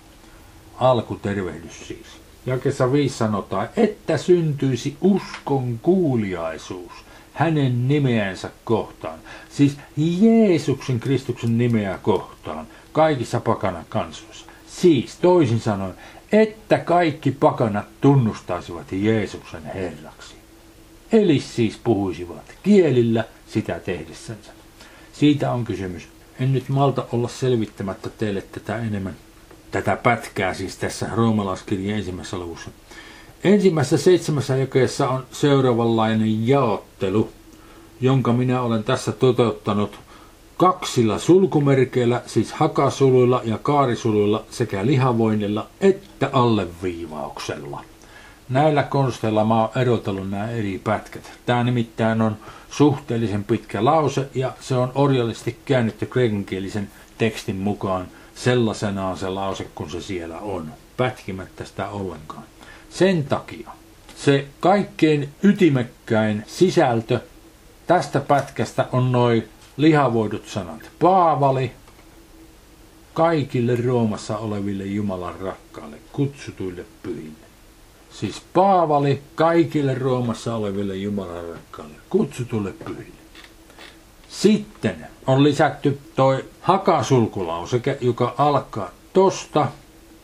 Alkutervehdys 0.79 1.89
siis. 1.89 2.26
Jakessa 2.47 2.93
5 2.93 3.17
sanotaan, 3.17 3.69
että 3.77 4.17
syntyisi 4.17 4.97
uskon 5.01 5.79
kuuliaisuus 5.83 6.93
hänen 7.33 7.89
nimeänsä 7.89 8.51
kohtaan. 8.65 9.19
Siis 9.51 9.77
Jeesuksen 9.97 11.01
Kristuksen 11.01 11.59
nimeä 11.59 11.99
kohtaan 12.03 12.67
kaikissa 12.93 13.41
pakana 13.41 13.85
kansoissa. 13.89 14.47
Siis 14.67 15.17
toisin 15.17 15.61
sanoen, 15.61 15.95
että 16.33 16.79
kaikki 16.79 17.31
pakanat 17.31 17.87
tunnustaisivat 18.01 18.93
Jeesuksen 18.93 19.65
Herraksi. 19.65 20.35
Eli 21.13 21.41
siis 21.41 21.81
puhuisivat 21.85 22.55
kielillä 22.63 23.25
sitä 23.49 23.81
tehdessänsä. 23.81 24.53
Siitä 25.13 25.53
on 25.53 25.65
kysymys. 25.65 26.09
En 26.41 26.53
nyt 26.53 26.69
malta 26.69 27.07
olla 27.13 27.29
selvittämättä 27.29 28.11
teille 28.11 28.43
tätä 28.43 28.79
enemmän, 28.79 29.17
tätä 29.83 29.97
pätkää 29.97 30.55
siis 30.55 30.77
tässä 30.77 31.09
roomalaiskirjan 31.15 31.99
ensimmäisessä 31.99 32.39
luvussa. 32.39 32.71
Ensimmäisessä 33.45 33.99
seitsemässä 33.99 34.57
jakeessa 34.57 35.09
on 35.09 35.27
seuraavanlainen 35.33 36.49
jaottelu, 36.49 37.29
jonka 38.01 38.33
minä 38.33 38.63
olen 38.63 38.85
tässä 38.85 39.13
toteuttanut 39.13 39.99
kaksilla 40.57 41.19
sulkumerkeillä, 41.19 42.23
siis 42.27 42.53
hakasuluilla 42.53 43.41
ja 43.45 43.59
kaarisuluilla 43.59 44.45
sekä 44.51 44.87
lihavoinnilla 44.87 45.67
että 45.81 46.31
alleviivauksella. 46.33 47.85
Näillä 48.49 48.83
konsteilla 48.83 49.45
mä 49.45 49.61
oon 49.61 49.71
erotellut 49.77 50.31
nämä 50.31 50.51
eri 50.51 50.81
pätkät. 50.85 51.33
Tämä 51.47 51.65
nimittäin 51.65 52.23
on 52.23 52.37
suhteellisen 52.71 53.45
pitkä 53.45 53.85
lause 53.85 54.29
ja 54.35 54.53
se 54.61 54.75
on 54.75 54.93
orjallisesti 54.95 55.57
käännetty 55.65 56.07
kreikankielisen 56.07 56.91
tekstin 57.19 57.57
mukaan 57.57 58.07
sellaisenaan 58.37 59.19
se 59.19 59.29
lause, 59.29 59.67
kun 59.75 59.91
se 59.91 60.01
siellä 60.01 60.39
on, 60.39 60.73
pätkimättä 60.97 61.65
sitä 61.65 61.89
ollenkaan. 61.89 62.43
Sen 62.91 63.25
takia 63.25 63.71
se 64.17 64.47
kaikkein 64.61 65.29
ytimekkäin 65.43 66.45
sisältö 66.47 67.21
tästä 67.87 68.21
pätkästä 68.21 68.89
on 68.93 69.13
noin 69.13 69.49
lihavoidut 69.77 70.49
sanat. 70.49 70.91
Paavali 71.01 71.71
kaikille 73.15 73.77
Roomassa 73.77 74.39
oleville 74.39 74.85
Jumalan 74.85 75.41
rakkaille, 75.41 75.97
kutsutuille 76.13 76.85
pyhille. 77.03 77.47
Siis 78.11 78.43
Paavali 78.53 79.23
kaikille 79.35 79.95
Roomassa 79.95 80.55
oleville 80.55 80.97
Jumalan 80.97 81.49
rakkaille, 81.49 81.97
kutsutuille 82.11 82.73
pyhille. 82.73 83.26
Sitten 84.41 85.07
on 85.27 85.45
lisätty 85.45 85.99
toi 86.17 86.45
hakasulkulauseke, 86.61 87.99
joka 88.01 88.35
alkaa 88.39 88.91
tosta 89.13 89.69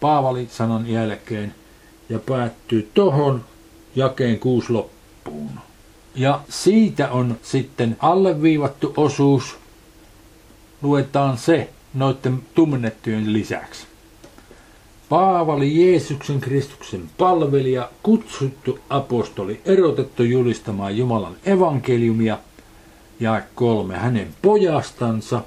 Paavali 0.00 0.48
sanan 0.50 0.86
jälkeen 0.86 1.54
ja 2.08 2.18
päättyy 2.18 2.90
tohon 2.94 3.44
jakeen 3.96 4.38
kuusi 4.38 4.72
loppuun. 4.72 5.50
Ja 6.14 6.40
siitä 6.48 7.10
on 7.10 7.36
sitten 7.42 7.96
alleviivattu 8.00 8.94
osuus, 8.96 9.56
luetaan 10.82 11.38
se 11.38 11.70
noiden 11.94 12.42
tummennettujen 12.54 13.32
lisäksi. 13.32 13.86
Paavali 15.08 15.84
Jeesuksen 15.84 16.40
Kristuksen 16.40 17.10
palvelija, 17.18 17.90
kutsuttu 18.02 18.78
apostoli, 18.88 19.60
erotettu 19.64 20.22
julistamaan 20.22 20.96
Jumalan 20.96 21.36
evankeliumia, 21.44 22.38
ja 23.22 23.42
kolme 23.54 23.96
hänen 23.96 24.28
pojastansa, 24.42 25.42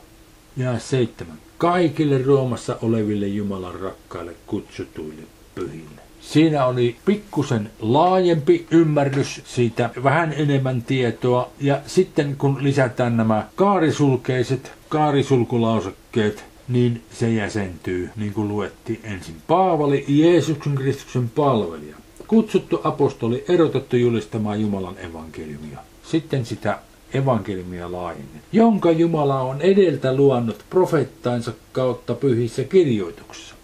ja 0.57 0.79
seitsemän 0.79 1.37
kaikille 1.57 2.23
Roomassa 2.23 2.77
oleville 2.81 3.27
Jumalan 3.27 3.75
rakkaille 3.75 4.33
kutsutuille 4.47 5.21
pyhille. 5.55 6.01
Siinä 6.21 6.65
oli 6.65 6.95
pikkusen 7.05 7.69
laajempi 7.79 8.67
ymmärrys 8.71 9.41
siitä, 9.45 9.89
vähän 10.03 10.33
enemmän 10.33 10.81
tietoa. 10.81 11.49
Ja 11.59 11.81
sitten 11.87 12.35
kun 12.37 12.63
lisätään 12.63 13.17
nämä 13.17 13.47
kaarisulkeiset, 13.55 14.71
kaarisulkulausekkeet, 14.89 16.45
niin 16.67 17.01
se 17.11 17.29
jäsentyy, 17.29 18.09
niin 18.15 18.33
kuin 18.33 18.47
luettiin 18.47 18.99
ensin. 19.03 19.35
Paavali, 19.47 20.05
Jeesuksen 20.07 20.75
Kristuksen 20.75 21.29
palvelija. 21.29 21.95
Kutsuttu 22.27 22.81
apostoli, 22.83 23.45
erotettu 23.47 23.95
julistamaan 23.95 24.61
Jumalan 24.61 24.97
evankeliumia. 24.97 25.79
Sitten 26.03 26.45
sitä 26.45 26.79
evankeliumia 27.13 27.91
laajenne, 27.91 28.39
jonka 28.51 28.91
Jumala 28.91 29.41
on 29.41 29.61
edeltä 29.61 30.15
luonnut 30.15 30.65
profeettainsa 30.69 31.53
kautta 31.71 32.13
pyhissä 32.13 32.63
kirjoituksissa 32.63 33.55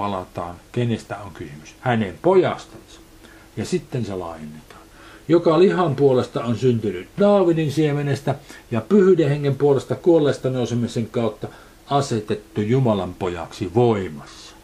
palataan, 0.00 0.56
kenestä 0.72 1.18
on 1.18 1.30
kysymys. 1.34 1.74
Hänen 1.80 2.18
pojastansa. 2.22 3.00
Ja 3.56 3.64
sitten 3.64 4.04
se 4.04 4.14
laajennetaan. 4.14 4.80
joka 5.28 5.58
lihan 5.58 5.96
puolesta 5.96 6.44
on 6.44 6.56
syntynyt 6.56 7.08
Daavidin 7.18 7.72
siemenestä 7.72 8.34
ja 8.70 8.80
pyhyyden 8.80 9.28
hengen 9.28 9.56
puolesta 9.56 9.94
kuolleesta 9.94 10.50
nousemisen 10.50 11.06
kautta 11.06 11.48
asetettu 11.90 12.60
Jumalan 12.60 13.14
pojaksi 13.14 13.74
voimassa. 13.74 14.54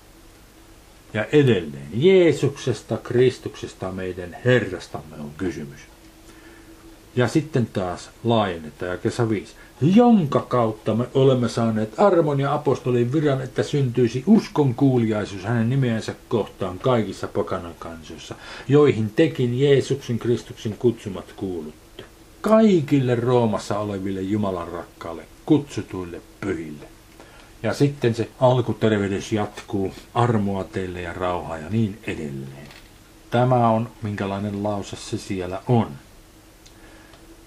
Ja 1.14 1.24
edelleen 1.24 1.88
Jeesuksesta, 1.94 2.96
Kristuksesta, 2.96 3.92
meidän 3.92 4.36
Herrastamme 4.44 5.16
on 5.16 5.30
kysymys. 5.36 5.80
Ja 7.16 7.28
sitten 7.28 7.66
taas 7.66 8.10
laajennetaan 8.24 8.90
ja 8.90 8.98
kesä 8.98 9.28
5 9.28 9.54
jonka 9.80 10.40
kautta 10.40 10.94
me 10.94 11.06
olemme 11.14 11.48
saaneet 11.48 11.94
armon 11.98 12.40
ja 12.40 12.54
apostolin 12.54 13.12
viran, 13.12 13.42
että 13.42 13.62
syntyisi 13.62 14.24
uskon 14.26 14.74
kuuliaisuus 14.74 15.44
hänen 15.44 15.70
nimeensä 15.70 16.14
kohtaan 16.28 16.78
kaikissa 16.78 17.28
pakanakansoissa, 17.28 18.34
joihin 18.68 19.10
tekin 19.16 19.60
Jeesuksen 19.60 20.18
Kristuksen 20.18 20.76
kutsumat 20.78 21.32
kuulutte. 21.36 22.04
Kaikille 22.40 23.14
Roomassa 23.14 23.78
oleville 23.78 24.20
Jumalan 24.20 24.68
rakkaalle, 24.68 25.22
kutsutuille 25.46 26.20
pyhille. 26.40 26.86
Ja 27.62 27.74
sitten 27.74 28.14
se 28.14 28.28
alkutervehdys 28.40 29.32
jatkuu, 29.32 29.92
armoa 30.14 30.64
teille 30.64 31.02
ja 31.02 31.12
rauhaa 31.12 31.58
ja 31.58 31.70
niin 31.70 31.98
edelleen. 32.06 32.66
Tämä 33.30 33.68
on 33.68 33.88
minkälainen 34.02 34.62
lause 34.62 34.96
se 34.96 35.18
siellä 35.18 35.62
on. 35.68 35.88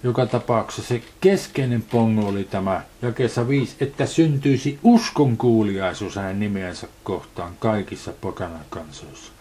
Joka 0.02 0.26
tapauksessa 0.26 0.88
se 0.88 1.02
keskeinen 1.20 1.82
pongo 1.82 2.28
oli 2.28 2.44
tämä 2.44 2.82
jakeessa 3.02 3.48
5, 3.48 3.76
että 3.80 4.06
syntyisi 4.06 4.78
uskon 4.82 5.36
kuuliaisuus 5.36 6.16
hänen 6.16 6.40
nimeensä 6.40 6.88
kohtaan 7.04 7.52
kaikissa 7.58 8.12
pokanan 8.20 8.64
kansoissa. 8.70 9.32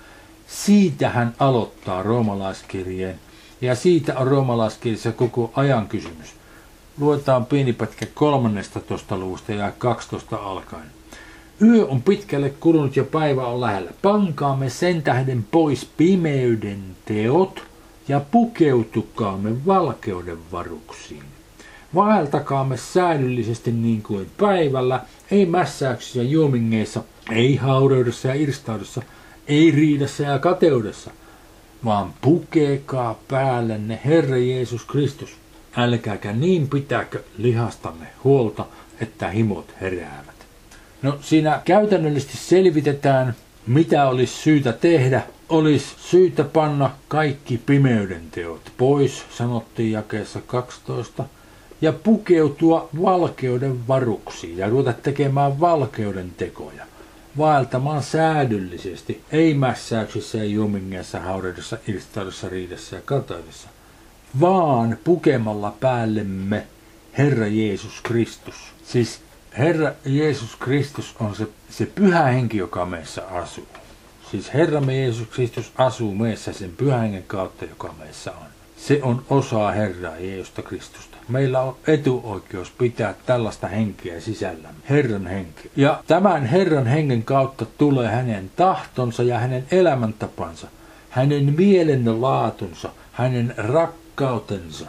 Siitä 0.48 1.10
hän 1.10 1.36
aloittaa 1.40 2.04
roomalaiskirjeen 2.04 3.20
ja 3.62 3.76
siitä 3.76 4.20
on 4.20 4.28
roomalaiskirjassa 4.28 5.12
koko 5.12 5.52
ajan 5.56 5.88
kysymys. 5.88 6.36
Luetaan 7.00 7.46
pieni 7.46 7.74
pätkä 7.74 8.06
13. 8.14 9.18
luvusta 9.18 9.52
ja 9.52 9.72
12 9.78 10.36
alkaen. 10.36 10.92
Yö 11.62 11.86
on 11.86 12.02
pitkälle 12.02 12.50
kulunut 12.50 12.96
ja 12.96 13.04
päivä 13.04 13.48
on 13.48 13.62
lähellä. 13.62 13.92
Pankaamme 14.02 14.70
sen 14.70 15.04
tähden 15.04 15.46
pois 15.52 15.90
pimeyden 15.98 16.84
teot– 17.06 17.64
ja 18.10 18.22
pukeutukaamme 18.32 19.66
valkeuden 19.66 20.38
varuksiin. 20.52 21.24
Vaeltakaamme 21.96 22.78
säädyllisesti 22.78 23.72
niin 23.72 24.02
kuin 24.02 24.28
päivällä, 24.38 25.02
ei 25.32 25.46
mässäyksissä 25.46 26.20
ja 26.20 26.24
juomingeissa, 26.30 27.04
ei 27.32 27.56
haureudessa 27.56 28.28
ja 28.28 28.34
irstaudussa, 28.34 29.02
ei 29.48 29.72
riidassa 29.72 30.24
ja 30.24 30.40
kateudessa, 30.40 31.12
vaan 31.86 32.14
pukeekaa 32.22 33.20
päällenne 33.28 34.00
Herra 34.06 34.38
Jeesus 34.38 34.86
Kristus. 34.86 35.30
Älkääkä 35.78 36.34
niin 36.34 36.70
pitääkö 36.70 37.24
lihastanne 37.38 38.08
huolta, 38.24 38.66
että 39.02 39.30
himot 39.30 39.74
heräävät. 39.82 40.36
No 41.02 41.18
siinä 41.22 41.62
käytännöllisesti 41.66 42.38
selvitetään, 42.38 43.36
mitä 43.68 44.08
olisi 44.08 44.34
syytä 44.34 44.74
tehdä 44.74 45.22
olisi 45.50 45.96
syytä 45.98 46.44
panna 46.44 46.92
kaikki 47.08 47.58
pimeyden 47.58 48.32
teot 48.32 48.72
pois, 48.78 49.26
sanottiin 49.38 49.92
jakeessa 49.92 50.42
12, 50.42 51.26
ja 51.82 51.94
pukeutua 51.94 52.90
valkeuden 53.02 53.88
varuksiin 53.88 54.58
ja 54.58 54.70
ruveta 54.70 54.94
tekemään 54.94 55.60
valkeuden 55.60 56.32
tekoja. 56.38 56.86
Vaeltamaan 57.38 58.04
säädyllisesti, 58.04 59.24
ei 59.32 59.54
mässäyksissä 59.54 60.38
ja 60.38 60.44
jumingeissa, 60.44 61.20
haureudessa, 61.20 61.78
irstaudussa, 61.88 62.50
riidessä 62.50 62.96
ja 62.96 63.02
katoudessa, 63.06 63.70
vaan 64.40 64.98
pukemalla 65.04 65.76
päällemme 65.80 66.68
Herra 67.18 67.48
Jeesus 67.48 68.02
Kristus. 68.04 68.56
Siis 68.84 69.22
Herra 69.58 69.92
Jeesus 70.06 70.56
Kristus 70.56 71.16
on 71.20 71.36
se, 71.36 71.48
se 71.70 71.86
pyhä 71.86 72.24
henki, 72.24 72.58
joka 72.58 72.86
meissä 72.86 73.28
asuu. 73.28 73.68
Siis 74.32 74.54
Herramme 74.54 74.98
Jeesus 74.98 75.28
Kristus 75.28 75.72
asuu 75.78 76.16
meissä 76.16 76.54
sen 76.54 76.72
pyhän 76.78 77.24
kautta, 77.28 77.66
joka 77.66 77.94
meissä 78.00 78.32
on. 78.32 78.48
Se 78.78 79.00
on 79.04 79.26
osa 79.30 79.72
Herraa 79.72 80.18
Jeesusta 80.18 80.62
Kristusta. 80.62 81.18
Meillä 81.28 81.62
on 81.62 81.76
etuoikeus 81.88 82.72
pitää 82.72 83.14
tällaista 83.26 83.68
henkeä 83.68 84.20
sisällämme, 84.20 84.80
Herran 84.90 85.28
henki. 85.28 85.72
Ja 85.76 86.04
tämän 86.08 86.46
Herran 86.46 86.88
hengen 86.88 87.24
kautta 87.24 87.66
tulee 87.78 88.08
hänen 88.08 88.52
tahtonsa 88.56 89.24
ja 89.24 89.40
hänen 89.40 89.66
elämäntapansa, 89.72 90.68
hänen 91.10 91.54
mielenlaatunsa, 91.58 92.90
hänen 93.12 93.54
rakkautensa, 93.58 94.86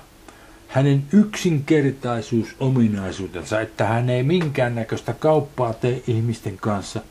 hänen 0.68 1.04
yksinkertaisuusominaisuutensa, 1.12 3.60
että 3.60 3.86
hän 3.86 4.10
ei 4.10 4.22
minkäännäköistä 4.22 5.12
kauppaa 5.12 5.72
tee 5.72 6.02
ihmisten 6.06 6.56
kanssa– 6.56 7.00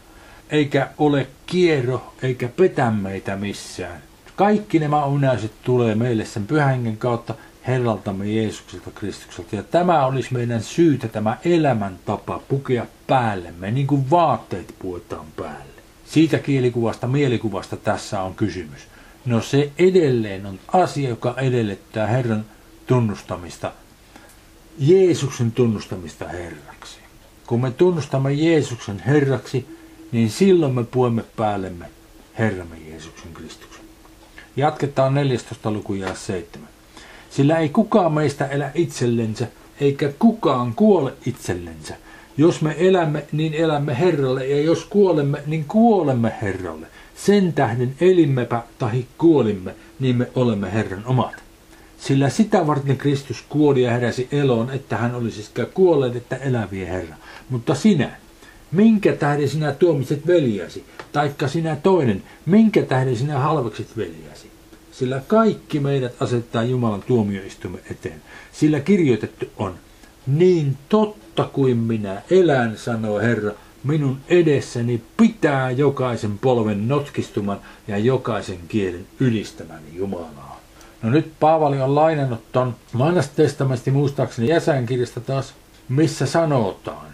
eikä 0.49 0.89
ole 0.97 1.27
kierro, 1.45 2.13
eikä 2.21 2.47
petä 2.47 2.91
meitä 2.91 3.35
missään. 3.35 4.01
Kaikki 4.35 4.79
nämä 4.79 5.03
ominaiset 5.03 5.51
tulee 5.63 5.95
meille 5.95 6.25
sen 6.25 6.47
pyhängen 6.47 6.97
kautta 6.97 7.35
Herraltamme 7.67 8.27
Jeesukselta 8.27 8.91
Kristukselta. 8.91 9.55
Ja 9.55 9.63
tämä 9.63 10.05
olisi 10.05 10.33
meidän 10.33 10.63
syytä, 10.63 11.07
tämä 11.07 11.38
elämäntapa 11.45 12.41
pukea 12.47 12.85
päällemme, 13.07 13.71
niin 13.71 13.88
kuin 13.88 14.09
vaatteet 14.09 14.75
puetaan 14.79 15.25
päälle. 15.35 15.81
Siitä 16.05 16.39
kielikuvasta, 16.39 17.07
mielikuvasta 17.07 17.77
tässä 17.77 18.21
on 18.21 18.35
kysymys. 18.35 18.88
No 19.25 19.41
se 19.41 19.71
edelleen 19.77 20.45
on 20.45 20.59
asia, 20.73 21.09
joka 21.09 21.35
edellyttää 21.38 22.07
Herran 22.07 22.45
tunnustamista, 22.88 23.71
Jeesuksen 24.79 25.51
tunnustamista 25.51 26.27
Herraksi. 26.27 26.99
Kun 27.47 27.62
me 27.62 27.71
tunnustamme 27.71 28.33
Jeesuksen 28.33 28.99
Herraksi, 28.99 29.78
niin 30.11 30.29
silloin 30.29 30.73
me 30.73 30.83
puemme 30.83 31.23
päällemme 31.35 31.85
Herramme 32.39 32.75
Jeesuksen 32.89 33.33
Kristuksen. 33.33 33.85
Jatketaan 34.55 35.13
14. 35.13 35.71
luku 35.71 35.93
ja 35.93 36.15
7. 36.15 36.69
Sillä 37.29 37.57
ei 37.57 37.69
kukaan 37.69 38.13
meistä 38.13 38.47
elä 38.47 38.71
itsellensä, 38.75 39.47
eikä 39.81 40.11
kukaan 40.19 40.73
kuole 40.75 41.13
itsellensä. 41.25 41.95
Jos 42.37 42.61
me 42.61 42.75
elämme, 42.77 43.25
niin 43.31 43.53
elämme 43.53 43.99
Herralle, 43.99 44.47
ja 44.47 44.61
jos 44.61 44.85
kuolemme, 44.85 45.43
niin 45.45 45.65
kuolemme 45.67 46.33
Herralle. 46.41 46.87
Sen 47.15 47.53
tähden 47.53 47.95
elimmepä 48.01 48.63
tahi 48.79 49.07
kuolimme, 49.17 49.75
niin 49.99 50.15
me 50.15 50.27
olemme 50.35 50.73
Herran 50.73 51.05
omat. 51.05 51.43
Sillä 51.97 52.29
sitä 52.29 52.67
varten 52.67 52.97
Kristus 52.97 53.43
kuoli 53.49 53.81
ja 53.81 53.91
heräsi 53.91 54.27
eloon, 54.31 54.71
että 54.71 54.97
hän 54.97 55.15
olisi 55.15 55.43
sekä 55.43 55.65
kuolleet 55.65 56.15
että 56.15 56.35
eläviä 56.35 56.87
Herra. 56.87 57.15
Mutta 57.49 57.75
sinä, 57.75 58.11
minkä 58.71 59.13
tähden 59.13 59.49
sinä 59.49 59.71
tuomitset 59.71 60.27
veljäsi, 60.27 60.86
taikka 61.12 61.47
sinä 61.47 61.75
toinen, 61.75 62.23
minkä 62.45 62.82
tähden 62.82 63.15
sinä 63.15 63.39
halveksit 63.39 63.97
veljäsi. 63.97 64.51
Sillä 64.91 65.21
kaikki 65.27 65.79
meidät 65.79 66.21
asettaa 66.21 66.63
Jumalan 66.63 67.01
tuomioistuimen 67.01 67.82
eteen. 67.91 68.21
Sillä 68.51 68.79
kirjoitettu 68.79 69.45
on, 69.58 69.75
niin 70.27 70.77
totta 70.89 71.49
kuin 71.53 71.77
minä 71.77 72.21
elän, 72.32 72.77
sanoo 72.77 73.19
Herra, 73.19 73.51
minun 73.84 74.17
edessäni 74.27 75.01
pitää 75.17 75.71
jokaisen 75.71 76.39
polven 76.39 76.88
notkistuman 76.88 77.60
ja 77.88 77.97
jokaisen 77.97 78.60
kielen 78.67 79.05
ylistämän 79.19 79.82
Jumalaa. 79.93 80.60
No 81.01 81.10
nyt 81.10 81.32
Paavali 81.39 81.82
on 81.82 81.95
lainannut 81.95 82.51
ton 82.51 82.75
vanhasta 82.97 83.36
testamentti 83.36 83.91
muistaakseni 83.91 84.47
jäsenkirjasta 84.47 85.19
taas, 85.19 85.53
missä 85.89 86.25
sanotaan, 86.25 87.08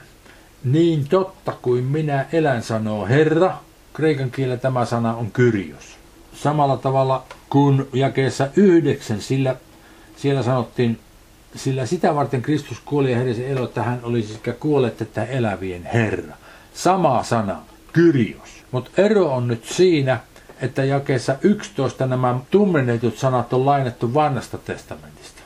niin 0.66 1.08
totta 1.08 1.54
kuin 1.62 1.84
minä 1.84 2.26
elän, 2.32 2.64
sanoo 2.64 3.06
Herra. 3.06 3.58
Kreikan 3.94 4.32
kielellä 4.32 4.58
tämä 4.58 4.86
sana 4.86 5.16
on 5.16 5.32
kyrios. 5.32 5.98
Samalla 6.34 6.78
tavalla 6.78 7.24
kuin 7.50 7.88
jakeessa 7.94 8.48
yhdeksän, 8.56 9.22
sillä 9.22 9.56
siellä 10.18 10.44
sanottiin, 10.44 11.00
sillä 11.56 11.86
sitä 11.86 12.16
varten 12.16 12.42
Kristus 12.42 12.80
kuoli 12.86 13.12
ja 13.12 13.18
heräsi 13.18 13.46
elo, 13.46 13.64
että 13.64 13.84
hän 13.84 14.00
olisi 14.04 14.34
sekä 14.34 14.54
kuolleet 14.54 15.02
että 15.02 15.24
elävien 15.24 15.84
Herra. 15.84 16.36
Sama 16.74 17.24
sana, 17.24 17.62
kyrios. 17.94 18.50
Mutta 18.72 18.92
ero 18.98 19.34
on 19.34 19.48
nyt 19.48 19.66
siinä, 19.66 20.20
että 20.62 20.84
jakeessa 20.84 21.36
11 21.42 22.06
nämä 22.06 22.40
tummennetut 22.52 23.18
sanat 23.18 23.54
on 23.54 23.66
lainattu 23.66 24.14
vanhasta 24.14 24.58
testamentista. 24.58 25.42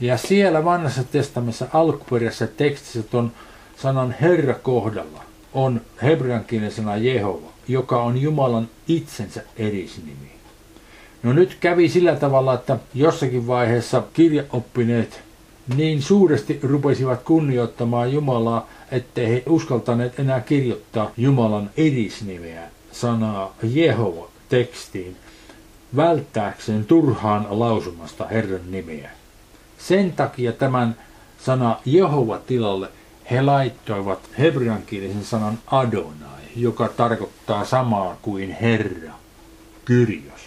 Ja 0.00 0.16
siellä 0.16 0.64
vanhassa 0.64 1.04
testamentissa 1.04 1.66
alkuperäisessä 1.72 2.46
tekstissä 2.46 3.18
on 3.18 3.32
sanan 3.76 4.14
Herra 4.20 4.54
kohdalla 4.54 5.24
on 5.52 5.80
hebreankielinen 6.02 6.72
sana 6.72 6.96
Jehova, 6.96 7.48
joka 7.68 8.02
on 8.02 8.22
Jumalan 8.22 8.68
itsensä 8.88 9.42
erisnimi. 9.56 10.34
No 11.22 11.32
nyt 11.32 11.56
kävi 11.60 11.88
sillä 11.88 12.16
tavalla, 12.16 12.54
että 12.54 12.78
jossakin 12.94 13.46
vaiheessa 13.46 14.02
kirjaoppineet 14.12 15.20
niin 15.76 16.02
suuresti 16.02 16.60
rupesivat 16.62 17.22
kunnioittamaan 17.22 18.12
Jumalaa, 18.12 18.68
ettei 18.90 19.28
he 19.28 19.42
uskaltaneet 19.46 20.20
enää 20.20 20.40
kirjoittaa 20.40 21.10
Jumalan 21.16 21.70
erisnimeä, 21.76 22.62
sanaa 22.92 23.54
Jehova 23.62 24.28
tekstiin, 24.48 25.16
välttääkseen 25.96 26.84
turhaan 26.84 27.46
lausumasta 27.50 28.26
Herran 28.26 28.70
nimeä. 28.70 29.10
Sen 29.78 30.12
takia 30.12 30.52
tämän 30.52 30.96
sana 31.38 31.76
Jehova 31.84 32.38
tilalle 32.38 32.88
he 33.30 33.42
laittoivat 33.42 34.18
hebreankielisen 34.38 35.24
sanan 35.24 35.58
Adonai, 35.66 36.42
joka 36.56 36.88
tarkoittaa 36.88 37.64
samaa 37.64 38.16
kuin 38.22 38.56
Herra, 38.60 39.14
Kyrios. 39.84 40.40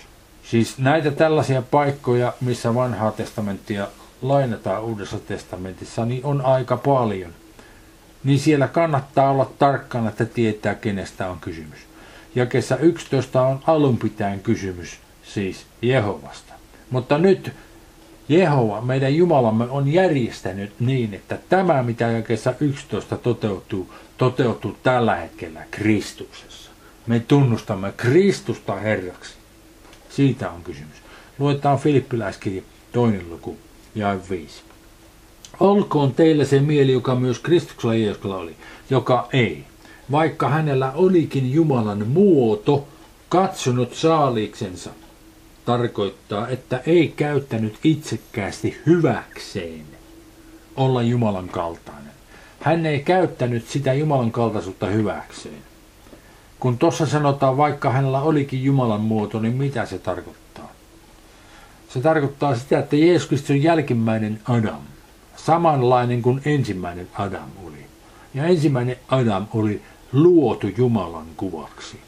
Siis 0.44 0.78
näitä 0.78 1.12
tällaisia 1.12 1.62
paikkoja, 1.62 2.34
missä 2.42 2.76
vanhaa 2.76 3.12
testamenttia 3.12 3.88
lainataan 4.22 4.84
Uudessa 4.84 5.20
testamentissa, 5.20 6.06
niin 6.06 6.26
on 6.26 6.42
aika 6.42 6.78
paljon. 6.78 7.32
Niin 8.24 8.40
siellä 8.40 8.68
kannattaa 8.68 9.32
olla 9.32 9.52
tarkkana, 9.60 10.10
että 10.10 10.26
tietää, 10.26 10.76
kenestä 10.76 11.30
on 11.30 11.40
kysymys. 11.40 11.80
Ja 12.36 12.46
kesä 12.46 12.76
11 12.76 13.42
on 13.42 13.60
alun 13.68 13.98
pitäen 13.98 14.40
kysymys, 14.40 14.98
siis 15.24 15.66
Jehovasta. 15.82 16.54
Mutta 16.90 17.18
nyt 17.18 17.54
Jehova, 18.30 18.82
meidän 18.82 19.16
Jumalamme, 19.16 19.66
on 19.70 19.94
järjestänyt 19.94 20.72
niin, 20.80 21.14
että 21.14 21.38
tämä, 21.50 21.84
mitä 21.84 22.08
jakessa 22.08 22.54
11 22.60 23.18
toteutuu, 23.18 23.94
toteutuu 24.18 24.78
tällä 24.84 25.16
hetkellä 25.16 25.64
Kristuksessa. 25.72 26.72
Me 27.08 27.20
tunnustamme 27.20 27.94
Kristusta 27.98 28.76
Herraksi. 28.76 29.34
Siitä 30.10 30.52
on 30.52 30.64
kysymys. 30.64 30.98
Luetaan 31.40 31.80
Filippiläiskirja 31.80 32.62
toinen 32.92 33.30
luku 33.30 33.58
ja 33.96 34.18
viisi. 34.30 34.62
Olkoon 35.60 36.14
teillä 36.14 36.46
se 36.46 36.60
mieli, 36.60 36.92
joka 36.92 37.16
myös 37.16 37.40
Kristuksella 37.40 37.96
Jeesuksella 37.96 38.38
oli, 38.38 38.56
joka 38.90 39.28
ei, 39.34 39.64
vaikka 40.12 40.50
hänellä 40.50 40.92
olikin 40.92 41.54
Jumalan 41.54 42.08
muoto, 42.08 42.88
katsonut 43.30 43.94
saaliksensa, 43.94 44.90
tarkoittaa, 45.68 46.48
että 46.48 46.82
ei 46.86 47.08
käyttänyt 47.08 47.80
itsekkäästi 47.84 48.78
hyväkseen 48.86 49.86
olla 50.76 51.02
Jumalan 51.02 51.50
kaltainen. 51.50 52.12
Hän 52.62 52.86
ei 52.86 53.00
käyttänyt 53.00 53.68
sitä 53.68 53.94
Jumalan 53.94 54.32
kaltaisuutta 54.32 54.86
hyväkseen. 54.86 55.58
Kun 56.60 56.78
tuossa 56.78 57.06
sanotaan, 57.06 57.58
vaikka 57.58 57.90
hänellä 57.90 58.22
olikin 58.22 58.64
Jumalan 58.64 59.02
muoto, 59.02 59.40
niin 59.40 59.54
mitä 59.54 59.86
se 59.86 60.00
tarkoittaa? 60.00 60.72
Se 61.90 62.02
tarkoittaa 62.02 62.56
sitä, 62.56 62.80
että 62.80 62.96
Jeesus 62.96 63.28
Kristus 63.28 63.50
on 63.50 63.64
jälkimmäinen 63.64 64.40
Adam, 64.46 64.82
samanlainen 65.36 66.22
kuin 66.22 66.42
ensimmäinen 66.46 67.08
Adam 67.14 67.50
oli. 67.66 67.86
Ja 68.34 68.46
ensimmäinen 68.46 68.98
Adam 69.10 69.48
oli 69.54 69.82
luotu 70.14 70.68
Jumalan 70.78 71.28
kuvaksi. 71.38 72.07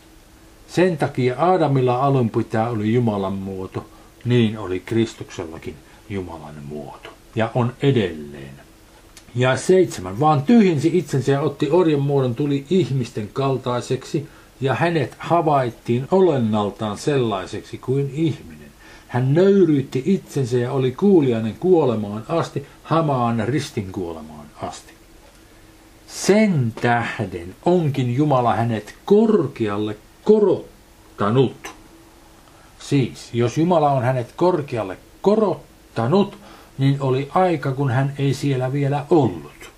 Sen 0.69 0.97
takia 0.97 1.35
Aadamilla 1.37 2.05
alun 2.05 2.29
pitää 2.29 2.69
oli 2.69 2.93
Jumalan 2.93 3.33
muoto, 3.33 3.85
niin 4.25 4.57
oli 4.57 4.79
Kristuksellakin 4.79 5.75
Jumalan 6.09 6.55
muoto. 6.67 7.09
Ja 7.35 7.51
on 7.55 7.73
edelleen. 7.81 8.53
Ja 9.35 9.57
seitsemän, 9.57 10.19
vaan 10.19 10.41
tyhjensi 10.41 10.91
itsensä 10.93 11.31
ja 11.31 11.41
otti 11.41 11.69
orjan 11.71 12.01
muodon, 12.01 12.35
tuli 12.35 12.65
ihmisten 12.69 13.29
kaltaiseksi, 13.33 14.27
ja 14.61 14.73
hänet 14.73 15.15
havaittiin 15.17 16.07
olennaltaan 16.11 16.97
sellaiseksi 16.97 17.77
kuin 17.77 18.11
ihminen. 18.13 18.69
Hän 19.07 19.33
nöyryytti 19.33 20.03
itsensä 20.05 20.57
ja 20.57 20.71
oli 20.71 20.91
kuulijainen 20.91 21.55
kuolemaan 21.59 22.23
asti, 22.27 22.65
hamaan 22.83 23.43
ristin 23.47 23.91
kuolemaan 23.91 24.45
asti. 24.61 24.93
Sen 26.07 26.73
tähden 26.81 27.55
onkin 27.65 28.15
Jumala 28.15 28.55
hänet 28.55 28.95
korkealle 29.05 29.97
korottanut. 30.23 31.73
Siis, 32.79 33.29
jos 33.33 33.57
Jumala 33.57 33.91
on 33.91 34.03
hänet 34.03 34.33
korkealle 34.35 34.97
korottanut, 35.21 36.37
niin 36.77 37.01
oli 37.01 37.29
aika, 37.33 37.71
kun 37.71 37.91
hän 37.91 38.13
ei 38.17 38.33
siellä 38.33 38.71
vielä 38.71 39.05
ollut. 39.09 39.71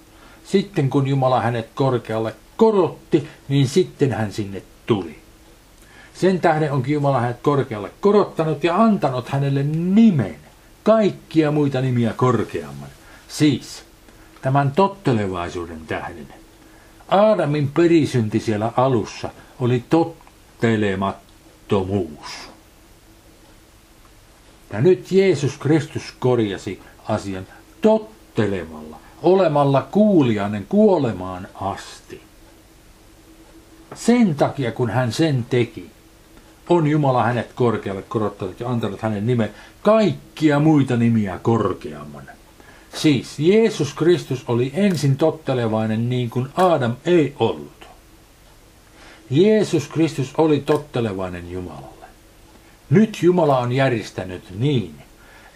Sitten 0.45 0.89
kun 0.89 1.07
Jumala 1.07 1.41
hänet 1.41 1.69
korkealle 1.75 2.35
korotti, 2.57 3.27
niin 3.47 3.67
sitten 3.67 4.11
hän 4.11 4.31
sinne 4.31 4.61
tuli. 4.85 5.19
Sen 6.13 6.39
tähden 6.39 6.71
onkin 6.71 6.93
Jumala 6.93 7.19
hänet 7.19 7.39
korkealle 7.41 7.91
korottanut 8.01 8.63
ja 8.63 8.83
antanut 8.83 9.29
hänelle 9.29 9.63
nimen, 9.63 10.35
kaikkia 10.83 11.51
muita 11.51 11.81
nimiä 11.81 12.13
korkeamman. 12.13 12.89
Siis, 13.27 13.83
tämän 14.41 14.71
tottelevaisuuden 14.71 15.81
tähden. 15.87 16.27
Aadamin 17.07 17.67
perisynti 17.67 18.39
siellä 18.39 18.71
alussa 18.77 19.29
oli 19.59 19.83
tottelemattomuus. 20.61 22.49
Ja 24.73 24.81
nyt 24.81 25.11
Jeesus 25.11 25.57
Kristus 25.57 26.13
korjasi 26.19 26.79
asian 27.07 27.47
tottelemalla, 27.81 28.97
olemalla 29.21 29.87
kuulijainen 29.91 30.65
kuolemaan 30.69 31.47
asti. 31.53 32.21
Sen 33.95 34.35
takia, 34.35 34.71
kun 34.71 34.89
hän 34.89 35.11
sen 35.11 35.45
teki, 35.49 35.89
on 36.69 36.87
Jumala 36.87 37.23
hänet 37.23 37.53
korkealle 37.53 38.01
korottanut 38.01 38.59
ja 38.59 38.69
antanut 38.69 39.01
hänen 39.01 39.27
nimen 39.27 39.49
kaikkia 39.81 40.59
muita 40.59 40.97
nimiä 40.97 41.39
korkeamman. 41.41 42.29
Siis 42.93 43.39
Jeesus 43.39 43.93
Kristus 43.93 44.43
oli 44.47 44.71
ensin 44.73 45.17
tottelevainen 45.17 46.09
niin 46.09 46.29
kuin 46.29 46.47
Adam 46.55 46.95
ei 47.05 47.35
ollut. 47.39 47.80
Jeesus 49.31 49.87
Kristus 49.87 50.33
oli 50.37 50.59
tottelevainen 50.59 51.51
Jumalalle. 51.51 52.05
Nyt 52.89 53.23
Jumala 53.23 53.57
on 53.57 53.71
järjestänyt 53.71 54.43
niin, 54.59 54.95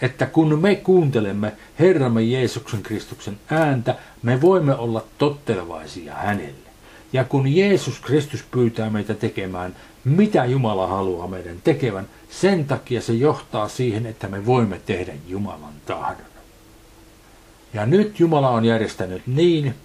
että 0.02 0.26
kun 0.26 0.62
me 0.62 0.76
kuuntelemme 0.76 1.52
Herramme 1.80 2.24
Jeesuksen 2.24 2.84
Kristuksen 2.84 3.40
ääntä, 3.50 3.96
me 4.24 4.42
voimme 4.42 4.76
olla 4.76 5.04
tottelevaisia 5.18 6.14
hänelle. 6.14 6.70
Ja 7.14 7.24
kun 7.24 7.56
Jeesus 7.56 8.00
Kristus 8.00 8.44
pyytää 8.52 8.90
meitä 8.90 9.14
tekemään, 9.14 9.76
mitä 10.06 10.46
Jumala 10.46 10.88
haluaa 10.88 11.28
meidän 11.28 11.58
tekevän, 11.64 12.08
sen 12.30 12.66
takia 12.66 13.02
se 13.02 13.14
johtaa 13.14 13.68
siihen, 13.68 14.06
että 14.06 14.28
me 14.28 14.46
voimme 14.46 14.82
tehdä 14.86 15.14
Jumalan 15.28 15.74
tahdon. 15.86 16.26
Ja 17.74 17.86
nyt 17.86 18.20
Jumala 18.20 18.50
on 18.50 18.66
järjestänyt 18.66 19.22
niin, 19.28 19.76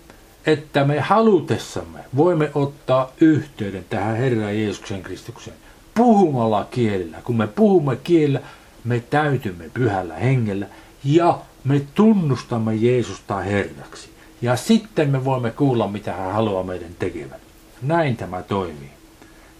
että 0.46 0.84
me 0.84 1.00
halutessamme 1.00 1.98
voimme 2.16 2.50
ottaa 2.54 3.12
yhteyden 3.20 3.84
tähän 3.90 4.16
Herran 4.16 4.58
Jeesuksen 4.58 5.02
Kristuksen 5.02 5.54
puhumalla 5.94 6.66
kielellä. 6.70 7.18
Kun 7.24 7.36
me 7.36 7.46
puhumme 7.46 7.96
kielellä, 7.96 8.40
me 8.84 9.00
täytymme 9.00 9.70
pyhällä 9.74 10.14
hengellä 10.14 10.66
ja 11.04 11.38
me 11.64 11.82
tunnustamme 11.94 12.74
Jeesusta 12.74 13.36
Herraksi. 13.36 14.10
Ja 14.42 14.56
sitten 14.56 15.10
me 15.10 15.24
voimme 15.24 15.50
kuulla, 15.50 15.88
mitä 15.88 16.12
hän 16.12 16.32
haluaa 16.32 16.62
meidän 16.62 16.94
tekevän. 16.98 17.40
Näin 17.82 18.16
tämä 18.16 18.42
toimii. 18.42 18.90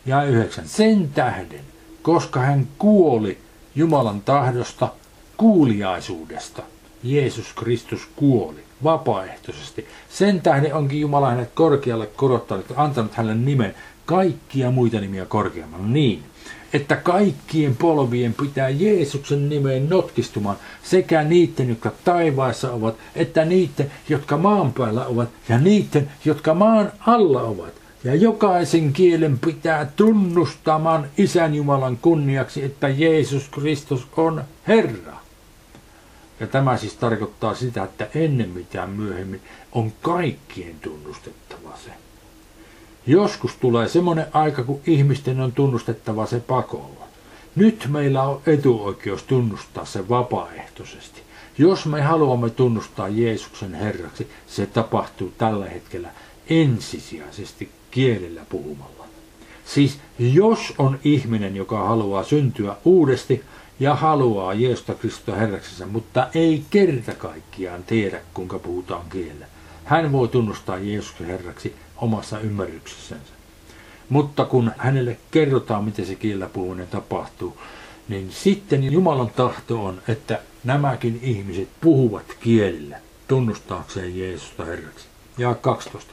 Ja 0.07 0.23
yhdeksän. 0.23 0.69
Sen 0.69 1.09
tähden, 1.14 1.64
koska 2.03 2.40
hän 2.40 2.69
kuoli 2.79 3.38
Jumalan 3.75 4.21
tahdosta, 4.21 4.88
kuuliaisuudesta, 5.37 6.62
Jeesus 7.03 7.53
Kristus 7.53 8.09
kuoli 8.17 8.61
vapaaehtoisesti. 8.85 9.87
Sen 10.09 10.41
tähden 10.41 10.75
onkin 10.75 11.01
Jumala 11.01 11.31
hänet 11.31 11.51
korkealle 11.55 12.07
korottanut 12.07 12.67
antanut 12.77 13.15
hänelle 13.15 13.35
nimen 13.35 13.75
kaikkia 14.07 14.71
muita 14.71 15.01
nimiä 15.01 15.27
korkeamman 15.27 15.93
niin, 15.93 16.23
että 16.73 16.97
kaikkien 16.97 17.77
polvien 17.77 18.35
pitää 18.35 18.69
Jeesuksen 18.69 19.49
nimeen 19.49 19.89
notkistumaan 19.89 20.57
sekä 20.83 21.23
niiden, 21.23 21.69
jotka 21.69 21.93
taivaassa 22.05 22.73
ovat, 22.73 22.95
että 23.15 23.45
niiden, 23.45 23.93
jotka 24.09 24.37
maan 24.37 24.73
päällä 24.73 25.07
ovat 25.07 25.29
ja 25.49 25.59
niiden, 25.59 26.11
jotka 26.25 26.55
maan 26.55 26.93
alla 27.07 27.43
ovat. 27.43 27.73
Ja 28.05 28.15
jokaisen 28.15 28.93
kielen 28.93 29.39
pitää 29.39 29.91
tunnustamaan 29.97 31.07
Isän 31.19 31.55
Jumalan 31.55 31.99
kunniaksi, 32.03 32.65
että 32.65 32.89
Jeesus 32.89 33.49
Kristus 33.49 34.07
on 34.17 34.45
Herra. 34.69 35.19
Ja 36.40 36.46
tämä 36.46 36.76
siis 36.76 36.94
tarkoittaa 36.94 37.55
sitä, 37.55 37.85
että 37.85 38.09
ennen 38.14 38.48
mitään 38.48 38.90
myöhemmin 38.90 39.40
on 39.72 39.92
kaikkien 40.03 40.74
tunnustettava 40.81 41.76
se. 41.85 41.90
Joskus 43.07 43.57
tulee 43.57 43.88
semmoinen 43.88 44.26
aika, 44.33 44.62
kun 44.64 44.81
ihmisten 44.87 45.40
on 45.40 45.53
tunnustettava 45.53 46.26
se 46.26 46.40
pakolla. 46.40 47.05
Nyt 47.57 47.87
meillä 47.88 48.22
on 48.22 48.40
etuoikeus 48.46 49.22
tunnustaa 49.22 49.85
se 49.85 50.09
vapaaehtoisesti. 50.09 51.22
Jos 51.59 51.87
me 51.87 52.03
haluamme 52.03 52.50
tunnustaa 52.50 53.09
Jeesuksen 53.09 53.74
Herraksi, 53.74 54.31
se 54.46 54.66
tapahtuu 54.66 55.33
tällä 55.38 55.68
hetkellä 55.68 56.11
ensisijaisesti 56.50 57.70
kielellä 57.90 58.42
puhumalla. 58.48 59.05
Siis 59.64 59.98
jos 60.18 60.74
on 60.79 60.98
ihminen, 61.05 61.57
joka 61.57 61.88
haluaa 61.88 62.24
syntyä 62.24 62.76
uudesti, 62.85 63.44
ja 63.81 63.95
haluaa 63.95 64.55
Jeesusta 64.55 64.95
Kristusta 64.95 65.35
Herraksensa, 65.35 65.87
mutta 65.87 66.29
ei 66.35 66.64
kerta 66.71 67.12
kaikkiaan 67.14 67.85
tiedä, 67.85 68.21
kuinka 68.35 68.59
puhutaan 68.59 69.05
kielellä. 69.12 69.47
Hän 69.85 70.12
voi 70.12 70.29
tunnustaa 70.29 70.79
Jeesuksen 70.79 71.27
Herraksi 71.27 71.77
omassa 71.97 72.40
ymmärryksessänsä. 72.40 73.33
Mutta 74.09 74.45
kun 74.45 74.73
hänelle 74.79 75.16
kerrotaan, 75.31 75.85
miten 75.85 76.07
se 76.07 76.14
kielellä 76.14 76.49
puhuminen 76.49 76.87
tapahtuu, 76.87 77.57
niin 78.09 78.33
sitten 78.33 78.93
Jumalan 78.93 79.31
tahto 79.37 79.85
on, 79.85 80.03
että 80.09 80.38
nämäkin 80.64 81.19
ihmiset 81.23 81.69
puhuvat 81.81 82.37
kielillä 82.40 82.99
tunnustaakseen 83.29 84.19
Jeesusta 84.19 84.64
Herraksi. 84.64 85.07
Ja 85.38 85.55
12. 85.55 86.12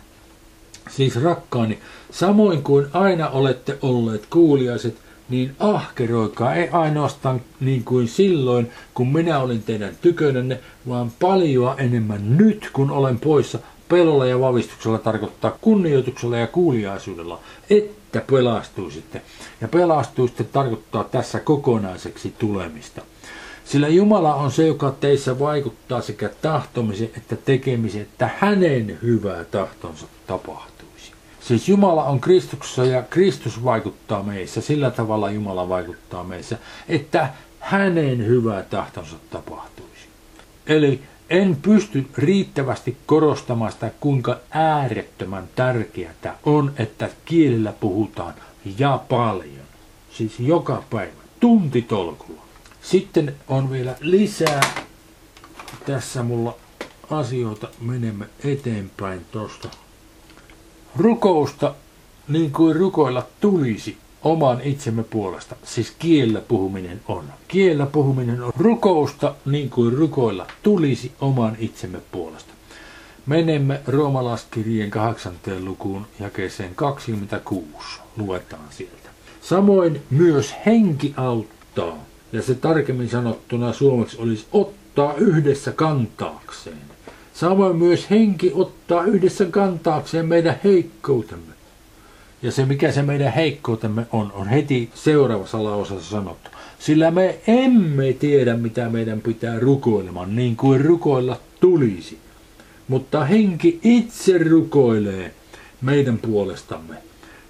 Siis 0.89 1.23
rakkaani, 1.23 1.79
samoin 2.11 2.63
kuin 2.63 2.85
aina 2.93 3.29
olette 3.29 3.77
olleet 3.81 4.25
kuuliaiset, 4.25 4.95
niin 5.29 5.55
ahkeroikaa, 5.59 6.55
ei 6.55 6.69
ainoastaan 6.69 7.41
niin 7.59 7.83
kuin 7.83 8.07
silloin, 8.07 8.71
kun 8.93 9.13
minä 9.13 9.39
olin 9.39 9.63
teidän 9.63 9.97
tykönänne, 10.01 10.59
vaan 10.87 11.11
paljon 11.19 11.75
enemmän 11.77 12.37
nyt, 12.37 12.69
kun 12.73 12.91
olen 12.91 13.19
poissa, 13.19 13.59
pelolla 13.89 14.25
ja 14.25 14.39
vavistuksella 14.39 14.97
tarkoittaa 14.97 15.57
kunnioituksella 15.61 16.37
ja 16.37 16.47
kuuliaisuudella, 16.47 17.39
että 17.69 18.21
pelastuisitte. 18.31 19.21
Ja 19.61 19.67
pelastuisitte 19.67 20.43
tarkoittaa 20.43 21.03
tässä 21.03 21.39
kokonaiseksi 21.39 22.33
tulemista. 22.39 23.01
Sillä 23.65 23.87
Jumala 23.87 24.35
on 24.35 24.51
se, 24.51 24.67
joka 24.67 24.91
teissä 24.91 25.39
vaikuttaa 25.39 26.01
sekä 26.01 26.29
tahtomisen 26.41 27.09
että 27.17 27.35
tekemisen, 27.35 28.01
että 28.01 28.29
hänen 28.37 28.99
hyvää 29.01 29.43
tahtonsa 29.43 30.05
tapahtuisi. 30.27 30.76
Siis 31.47 31.69
Jumala 31.69 32.03
on 32.03 32.19
Kristuksessa 32.19 32.85
ja 32.85 33.01
Kristus 33.01 33.63
vaikuttaa 33.63 34.23
meissä, 34.23 34.61
sillä 34.61 34.91
tavalla 34.91 35.31
Jumala 35.31 35.69
vaikuttaa 35.69 36.23
meissä, 36.23 36.57
että 36.89 37.29
hänen 37.59 38.25
hyvää 38.25 38.63
tahtonsa 38.63 39.15
tapahtuisi. 39.29 40.07
Eli 40.65 41.01
en 41.29 41.57
pysty 41.61 42.05
riittävästi 42.17 42.97
korostamaan 43.05 43.71
sitä, 43.71 43.91
kuinka 43.99 44.39
äärettömän 44.51 45.49
tärkeää 45.55 46.37
on, 46.45 46.73
että 46.77 47.09
kielellä 47.25 47.73
puhutaan 47.79 48.33
ja 48.77 48.99
paljon. 49.09 49.67
Siis 50.11 50.39
joka 50.39 50.83
päivä, 50.89 51.21
tuntitolkulla. 51.39 52.41
Sitten 52.81 53.35
on 53.47 53.71
vielä 53.71 53.95
lisää 53.99 54.61
tässä 55.85 56.23
mulla 56.23 56.55
asioita. 57.09 57.67
Menemme 57.81 58.25
eteenpäin 58.43 59.25
tuosta. 59.31 59.69
Rukousta 60.97 61.75
niin 62.27 62.51
kuin 62.51 62.75
rukoilla 62.75 63.27
tulisi 63.39 63.97
oman 64.23 64.61
itsemme 64.61 65.03
puolesta, 65.03 65.55
siis 65.63 65.93
kiellä 65.99 66.41
puhuminen 66.41 67.01
on. 67.07 67.23
Kiellä 67.47 67.85
puhuminen 67.85 68.43
on 68.43 68.53
rukousta 68.57 69.35
niin 69.45 69.69
kuin 69.69 69.93
rukoilla 69.97 70.47
tulisi 70.63 71.11
oman 71.21 71.55
itsemme 71.59 71.99
puolesta. 72.11 72.53
Menemme 73.25 73.81
roomalaskirjeen 73.87 74.89
8. 74.89 75.33
lukuun 75.63 76.07
jakeeseen 76.19 76.75
26. 76.75 77.99
Luetaan 78.17 78.67
sieltä. 78.69 79.09
Samoin 79.41 80.01
myös 80.09 80.55
henki 80.65 81.13
auttaa, 81.17 81.97
ja 82.31 82.41
se 82.41 82.55
tarkemmin 82.55 83.09
sanottuna 83.09 83.73
suomeksi 83.73 84.17
olisi 84.19 84.45
ottaa 84.51 85.13
yhdessä 85.13 85.71
kantaakseen. 85.71 86.86
Samoin 87.39 87.75
myös 87.75 88.09
henki 88.09 88.51
ottaa 88.55 89.03
yhdessä 89.03 89.45
kantaakseen 89.45 90.25
meidän 90.25 90.59
heikkoutemme 90.63 91.53
ja 92.41 92.51
se, 92.51 92.65
mikä 92.65 92.91
se 92.91 93.01
meidän 93.01 93.33
heikkoutemme 93.33 94.05
on, 94.11 94.31
on 94.31 94.47
heti 94.47 94.89
seuraavassa 94.93 95.63
lauseessa 95.63 96.09
sanottu. 96.09 96.49
Sillä 96.79 97.11
me 97.11 97.39
emme 97.47 98.13
tiedä, 98.13 98.57
mitä 98.57 98.89
meidän 98.89 99.21
pitää 99.21 99.59
rukoilemaan, 99.59 100.35
niin 100.35 100.55
kuin 100.55 100.85
rukoilla 100.85 101.39
tulisi. 101.59 102.17
Mutta 102.87 103.25
henki 103.25 103.79
itse 103.83 104.37
rukoilee 104.37 105.33
meidän 105.81 106.17
puolestamme 106.17 106.95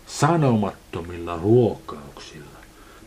sanomattomilla 0.08 1.40
ruokauksilla. 1.44 2.58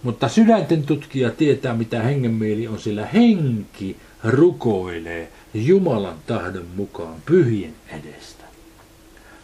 Mutta 0.02 0.28
sydänten 0.28 0.82
tutkija 0.82 1.30
tietää, 1.30 1.74
mitä 1.74 2.02
hengen 2.02 2.34
mieli 2.34 2.68
on, 2.68 2.78
sillä 2.78 3.06
henki 3.06 3.96
rukoilee 4.24 5.32
Jumalan 5.54 6.16
tahdon 6.26 6.66
mukaan 6.76 7.14
pyhien 7.26 7.74
edestä. 7.88 8.44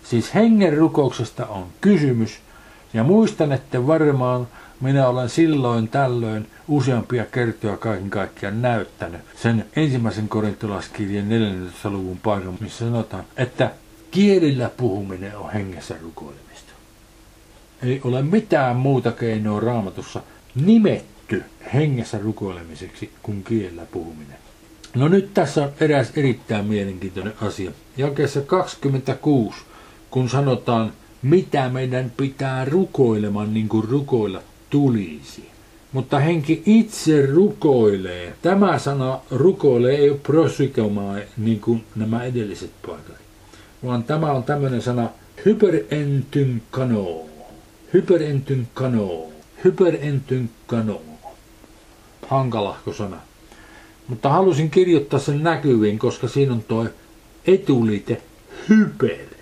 Siis 0.04 0.34
hengen 0.34 0.76
rukouksesta 0.76 1.46
on 1.46 1.66
kysymys, 1.80 2.38
ja 2.94 3.04
muistan, 3.04 3.52
että 3.52 3.86
varmaan 3.86 4.48
minä 4.80 5.08
olen 5.08 5.28
silloin 5.28 5.88
tällöin 5.88 6.46
useampia 6.68 7.24
kertoja 7.24 7.76
kaiken 7.76 8.10
kaikkiaan 8.10 8.62
näyttänyt 8.62 9.20
sen 9.42 9.66
ensimmäisen 9.76 10.28
korintolaskirjan 10.28 11.28
14. 11.28 11.90
luvun 11.90 12.18
paikan, 12.18 12.58
missä 12.60 12.78
sanotaan, 12.78 13.24
että 13.36 13.70
kielillä 14.10 14.70
puhuminen 14.76 15.36
on 15.36 15.52
hengessä 15.52 15.94
rukoilemista. 16.02 16.72
Ei 17.82 18.00
ole 18.04 18.22
mitään 18.22 18.76
muuta 18.76 19.12
keinoa 19.12 19.60
raamatussa 19.60 20.22
nimetty 20.54 21.44
hengessä 21.74 22.18
rukoilemiseksi 22.18 23.10
kuin 23.22 23.44
kielellä 23.44 23.86
puhuminen. 23.92 24.45
No 24.96 25.08
nyt 25.08 25.34
tässä 25.34 25.62
on 25.62 25.72
eräs 25.80 26.12
erittäin 26.16 26.64
mielenkiintoinen 26.64 27.32
asia. 27.40 27.70
Jakeessa 27.96 28.40
26 28.40 29.58
kun 30.10 30.28
sanotaan, 30.28 30.92
mitä 31.22 31.68
meidän 31.68 32.12
pitää 32.16 32.64
rukoilemaan 32.64 33.54
niin 33.54 33.68
kuin 33.68 33.88
rukoilla 33.88 34.42
tulisi. 34.70 35.48
Mutta 35.92 36.18
henki 36.18 36.62
itse 36.66 37.26
rukoilee. 37.26 38.34
Tämä 38.42 38.78
sana 38.78 39.20
rukoilee 39.30 39.96
ei 39.96 40.10
ole 40.10 40.18
prosikomaa 40.18 41.16
niin 41.36 41.60
kuin 41.60 41.84
nämä 41.96 42.24
edelliset 42.24 42.70
paikat. 42.86 43.16
Vaan 43.84 44.04
tämä 44.04 44.32
on 44.32 44.42
tämmöinen 44.42 44.82
sana 44.82 45.08
hyperentynkano. 45.44 47.20
Hyperentynkano. 47.94 49.22
Hyperentynkano. 49.64 51.00
Hankalahko 52.28 52.92
sana. 52.92 53.16
Mutta 54.08 54.28
halusin 54.28 54.70
kirjoittaa 54.70 55.18
sen 55.18 55.42
näkyviin, 55.42 55.98
koska 55.98 56.28
siinä 56.28 56.52
on 56.52 56.62
tuo 56.62 56.86
etulite 57.46 58.22
hyper 58.68 59.36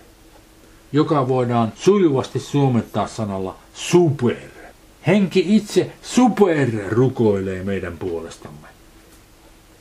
joka 0.94 1.28
voidaan 1.28 1.72
sujuvasti 1.76 2.38
suomettaa 2.38 3.06
sanalla 3.06 3.56
super. 3.74 4.36
Henki 5.06 5.56
itse 5.56 5.90
super 6.02 6.68
rukoilee 6.88 7.62
meidän 7.62 7.98
puolestamme. 7.98 8.68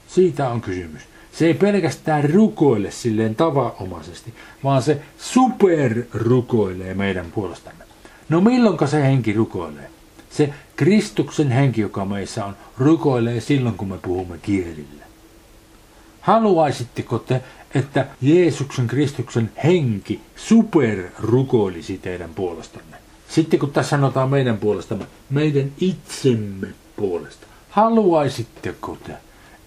Siitä 0.07 0.49
on 0.49 0.61
kysymys. 0.61 1.01
Se 1.31 1.45
ei 1.45 1.53
pelkästään 1.53 2.29
rukoile 2.29 2.91
silleen 2.91 3.35
tavanomaisesti, 3.35 4.33
vaan 4.63 4.81
se 4.81 5.01
super 5.17 6.03
rukoilee 6.13 6.93
meidän 6.93 7.31
puolestamme. 7.31 7.83
No 8.29 8.41
milloinka 8.41 8.87
se 8.87 9.03
henki 9.03 9.33
rukoilee? 9.33 9.89
Se 10.33 10.53
Kristuksen 10.75 11.51
henki, 11.51 11.81
joka 11.81 12.05
meissä 12.05 12.45
on, 12.45 12.55
rukoilee 12.77 13.41
silloin, 13.41 13.75
kun 13.75 13.87
me 13.87 13.97
puhumme 13.97 14.37
kielillä. 14.37 15.03
Haluaisitteko 16.21 17.19
te, 17.19 17.41
että 17.75 18.07
Jeesuksen 18.21 18.87
Kristuksen 18.87 19.51
henki 19.63 20.21
super 20.35 21.03
rukoilisi 21.19 21.97
teidän 21.97 22.29
puolestanne. 22.29 22.97
Sitten 23.29 23.59
kun 23.59 23.71
tässä 23.71 23.89
sanotaan 23.89 24.29
meidän 24.29 24.57
puolestamme, 24.57 25.05
meidän 25.29 25.71
itsemme 25.79 26.67
puolesta. 26.95 27.47
Haluaisitteko 27.69 28.97
te, 29.07 29.13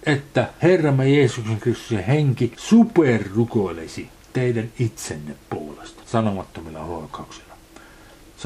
että 0.07 0.49
Herramme 0.63 1.09
Jeesuksen 1.11 1.61
Kristuksen 1.61 2.05
henki 2.05 2.53
super 2.57 3.25
rukoilisi 3.35 4.09
teidän 4.33 4.69
itsenne 4.79 5.35
puolesta 5.51 6.03
sanomattomilla 6.07 6.85
huokauksilla? 6.85 7.46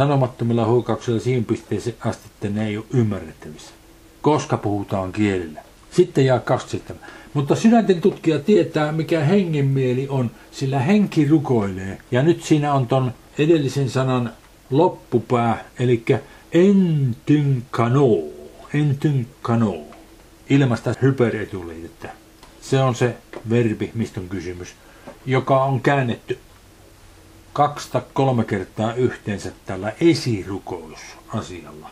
Sanomattomilla 0.01 0.67
huokauksilla 0.67 1.21
siinä 1.21 1.45
pisteeseen 1.49 1.97
asti, 2.01 2.27
että 2.27 2.49
ne 2.49 2.67
ei 2.67 2.77
ole 2.77 2.85
ymmärrettävissä. 2.95 3.71
Koska 4.23 4.57
puhutaan 4.57 5.13
kielillä. 5.13 5.61
Sitten 5.91 6.25
jää 6.25 6.39
27. 6.39 7.11
Mutta 7.35 7.55
sydänten 7.55 8.01
tutkija 8.01 8.39
tietää, 8.39 8.93
mikä 8.93 9.21
hengen 9.21 9.67
mieli 9.67 10.09
on, 10.09 10.31
sillä 10.51 10.79
henki 10.79 11.29
rukoilee. 11.29 11.99
Ja 12.11 12.23
nyt 12.23 12.43
siinä 12.43 12.75
on 12.75 12.87
ton 12.87 13.13
edellisen 13.39 13.91
sanan 13.91 14.33
loppupää, 14.71 15.65
eli 15.79 16.05
entynkano, 16.53 18.09
entynkano, 18.75 19.75
ilmasta 20.51 20.95
hyperetuliitettä. 21.03 22.09
Se 22.61 22.81
on 22.81 22.95
se 22.95 23.17
verbi, 23.51 23.91
mistä 23.95 24.21
on 24.21 24.29
kysymys, 24.29 24.75
joka 25.27 25.65
on 25.65 25.81
käännetty 25.81 26.39
kaksi 27.53 27.89
kolme 28.13 28.45
kertaa 28.45 28.95
yhteensä 28.95 29.53
tällä 29.67 29.93
esirukous-asialla. 30.01 31.91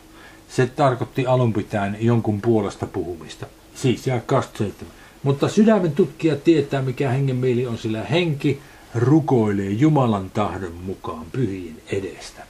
Se 0.48 0.66
tarkoitti 0.66 1.26
alun 1.26 1.52
pitäen 1.52 1.96
jonkun 2.00 2.40
puolesta 2.40 2.86
puhumista. 2.86 3.46
Siis 3.74 4.06
jää 4.06 4.20
27. 4.20 4.94
Mutta 5.22 5.48
sydämen 5.48 5.92
tutkija 5.92 6.36
tietää, 6.36 6.82
mikä 6.82 7.10
hengen 7.10 7.36
mieli 7.36 7.66
on, 7.66 7.78
sillä 7.78 8.02
henki 8.02 8.60
rukoilee 8.94 9.70
Jumalan 9.70 10.30
tahdon 10.30 10.74
mukaan 10.74 11.26
pyhien 11.32 11.76
edestä. 11.92 12.42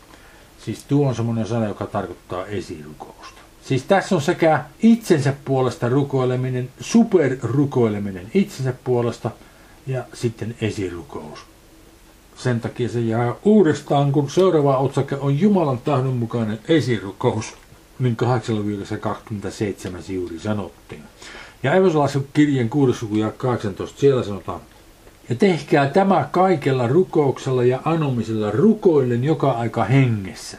Siis 0.65 0.85
tuo 0.85 1.09
on 1.09 1.15
semmoinen 1.15 1.47
sana, 1.47 1.67
joka 1.67 1.87
tarkoittaa 1.87 2.47
esirukousta. 2.47 3.41
Siis 3.63 3.83
tässä 3.83 4.15
on 4.15 4.23
sekä 4.23 4.65
itsensä 4.83 5.35
puolesta 5.45 5.89
rukoileminen, 5.89 6.71
superrukoileminen 6.81 8.31
itsensä 8.35 8.75
puolesta 8.85 9.31
ja 9.87 10.05
sitten 10.15 10.57
esirukous. 10.61 11.39
Sen 12.39 12.61
takia 12.61 12.89
se 12.89 13.01
jää 13.01 13.35
uudestaan, 13.45 14.13
kun 14.13 14.31
seuraava 14.31 14.79
otsake 14.79 15.17
on 15.17 15.41
Jumalan 15.41 15.79
tahdon 15.79 16.17
mukainen 16.17 16.59
esirukous. 16.69 17.55
niin 17.99 18.17
8-27 20.09 20.13
juuri 20.13 20.39
sanottiin. 20.39 21.03
Ja 21.63 21.75
Evansalaisen 21.75 22.27
kirjeen 22.33 22.69
6. 22.69 23.19
ja 23.19 23.33
18 23.33 24.01
siellä 24.01 24.23
sanotaan, 24.23 24.61
ja 25.29 25.35
tehkää 25.35 25.89
tämä 25.89 26.29
kaikella 26.33 26.87
rukouksella 26.87 27.65
ja 27.65 27.81
anomisella 27.85 28.51
rukoillen 28.51 29.25
joka 29.25 29.51
aika 29.51 29.85
hengessä. 29.85 30.59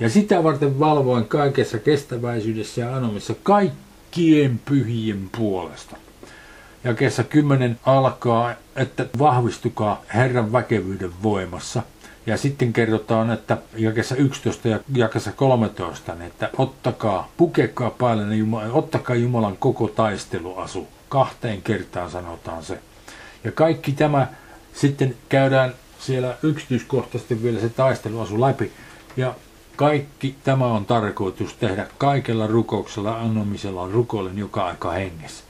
Ja 0.00 0.08
sitä 0.08 0.44
varten 0.44 0.78
valvoen 0.78 1.24
kaikessa 1.24 1.78
kestäväisyydessä 1.78 2.80
ja 2.80 2.96
anomissa 2.96 3.34
kaikkien 3.42 4.60
pyhien 4.64 5.30
puolesta. 5.36 5.96
Ja 6.88 6.94
kesä 6.94 7.24
10 7.24 7.80
alkaa, 7.86 8.54
että 8.76 9.06
vahvistukaa 9.18 10.02
Herran 10.14 10.52
väkevyyden 10.52 11.12
voimassa. 11.22 11.82
Ja 12.26 12.36
sitten 12.36 12.72
kerrotaan, 12.72 13.30
että 13.30 13.58
jakessa 13.76 14.16
11 14.16 14.68
ja 14.68 14.80
jakessa 14.94 15.32
13, 15.32 16.16
että 16.26 16.50
ottakaa, 16.58 17.28
pukekaa 17.36 17.90
päälle 17.90 18.36
Jumala, 18.36 18.72
ottakaa 18.72 19.16
Jumalan 19.16 19.56
koko 19.56 19.88
taisteluasu. 19.88 20.88
Kahteen 21.08 21.62
kertaan 21.62 22.10
sanotaan 22.10 22.64
se. 22.64 22.78
Ja 23.44 23.52
kaikki 23.52 23.92
tämä 23.92 24.26
sitten 24.72 25.16
käydään 25.28 25.74
siellä 25.98 26.36
yksityiskohtaisesti 26.42 27.42
vielä 27.42 27.60
se 27.60 27.68
taisteluasu 27.68 28.40
läpi. 28.40 28.72
Ja 29.16 29.34
kaikki 29.76 30.36
tämä 30.44 30.66
on 30.66 30.84
tarkoitus 30.84 31.54
tehdä 31.54 31.86
kaikella 31.98 32.46
rukouksella, 32.46 33.18
annomisella, 33.18 33.88
rukoilen 33.88 34.38
joka 34.38 34.66
aika 34.66 34.90
hengessä. 34.90 35.47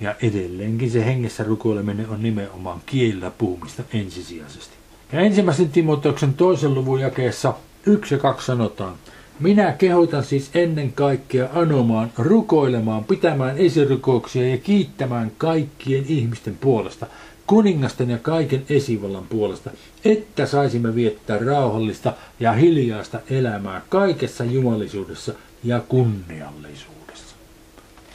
Ja 0.00 0.14
edelleenkin 0.22 0.90
se 0.90 1.04
hengessä 1.04 1.44
rukoileminen 1.44 2.08
on 2.08 2.22
nimenomaan 2.22 2.80
kielillä 2.86 3.30
puhumista 3.30 3.82
ensisijaisesti. 3.92 4.74
Ja 5.12 5.20
ensimmäisen 5.20 5.68
Timoteuksen 5.70 6.34
toisen 6.34 6.74
luvun 6.74 7.00
jakeessa 7.00 7.54
1 7.86 8.14
ja 8.14 8.18
2 8.18 8.46
sanotaan, 8.46 8.94
minä 9.40 9.72
kehotan 9.72 10.24
siis 10.24 10.50
ennen 10.54 10.92
kaikkea 10.92 11.48
anomaan, 11.54 12.12
rukoilemaan, 12.18 13.04
pitämään 13.04 13.58
esirukouksia 13.58 14.48
ja 14.48 14.58
kiittämään 14.58 15.32
kaikkien 15.38 16.04
ihmisten 16.08 16.56
puolesta, 16.60 17.06
kuningasten 17.46 18.10
ja 18.10 18.18
kaiken 18.18 18.62
esivallan 18.68 19.26
puolesta, 19.28 19.70
että 20.04 20.46
saisimme 20.46 20.94
viettää 20.94 21.38
rauhallista 21.38 22.12
ja 22.40 22.52
hiljaista 22.52 23.20
elämää 23.30 23.82
kaikessa 23.88 24.44
jumalisuudessa 24.44 25.34
ja 25.64 25.80
kunniallisuudessa. 25.88 26.95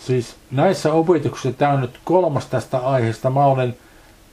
Siis 0.08 0.36
näissä 0.52 0.94
opetuksissa, 0.94 1.52
tämä 1.52 1.74
on 1.74 1.82
nyt 1.82 2.00
kolmas 2.04 2.46
tästä 2.46 2.78
aiheesta, 2.78 3.30
mä 3.30 3.46
olen 3.46 3.78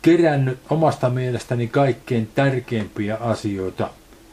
kerännyt 0.02 0.58
omasta 0.70 1.10
mielestäni 1.10 1.68
kaikkein 1.68 2.28
tärkeimpiä 2.34 3.16
asioita 3.16 3.90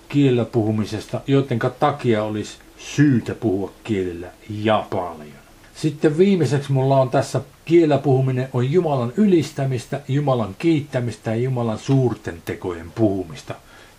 kielellä 0.09 0.45
puhumisesta, 0.45 1.21
joten 1.27 1.59
takia 1.79 2.23
olisi 2.23 2.57
syytä 2.77 3.35
puhua 3.35 3.71
kielellä 3.83 4.27
ja 4.49 4.85
paljon. 4.89 5.45
Sitten 5.75 6.17
viimeiseksi 6.17 6.71
mulla 6.71 6.97
on 7.01 7.09
tässä 7.09 7.41
kielellä 7.65 7.97
puhuminen 7.97 8.49
on 8.53 8.71
Jumalan 8.71 9.13
ylistämistä, 9.17 10.01
Jumalan 10.07 10.55
kiittämistä 10.59 11.31
ja 11.31 11.41
Jumalan 11.41 11.79
suurten 11.79 12.41
tekojen 12.45 12.91
puhumista. 12.91 13.55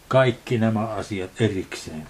Kaikki 0.09 0.59
nämä 0.59 0.87
asiat 0.87 1.31
erikseen. 1.41 2.07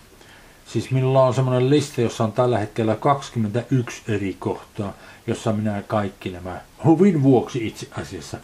Siis 0.66 0.90
minulla 0.90 1.24
on 1.24 1.34
semmoinen 1.34 1.70
lista, 1.70 2.00
jossa 2.00 2.24
on 2.24 2.32
tällä 2.32 2.58
hetkellä 2.58 2.94
21 2.94 4.02
eri 4.08 4.36
kohtaa, 4.38 4.92
jossa 5.26 5.52
minä 5.52 5.82
kaikki 5.86 6.30
nämä 6.30 6.60
huvin 6.84 7.22
vuoksi 7.22 7.66
itse 7.66 7.86
asiassa 7.90 8.38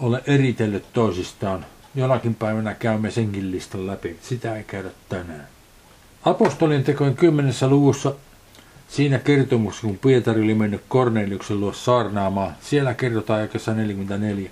ole 0.00 0.22
eritellyt 0.26 0.92
toisistaan. 0.92 1.66
Jonakin 1.94 2.34
päivänä 2.34 2.74
käymme 2.74 3.10
senkin 3.10 3.50
listan 3.50 3.86
läpi. 3.86 4.16
Sitä 4.22 4.56
ei 4.56 4.64
käydä 4.64 4.88
tänään. 5.08 5.48
Apostolien 6.24 6.84
tekojen 6.84 7.16
kymmenessä 7.16 7.68
luvussa 7.68 8.14
siinä 8.88 9.18
kertomuksessa, 9.18 9.86
kun 9.86 9.98
Pietari 9.98 10.42
oli 10.42 10.54
mennyt 10.54 10.82
Korneliuksen 10.88 11.60
luo 11.60 11.72
saarnaamaan, 11.72 12.54
siellä 12.60 12.94
kerrotaan 12.94 13.40
jakessa 13.40 13.74
44. 13.74 14.50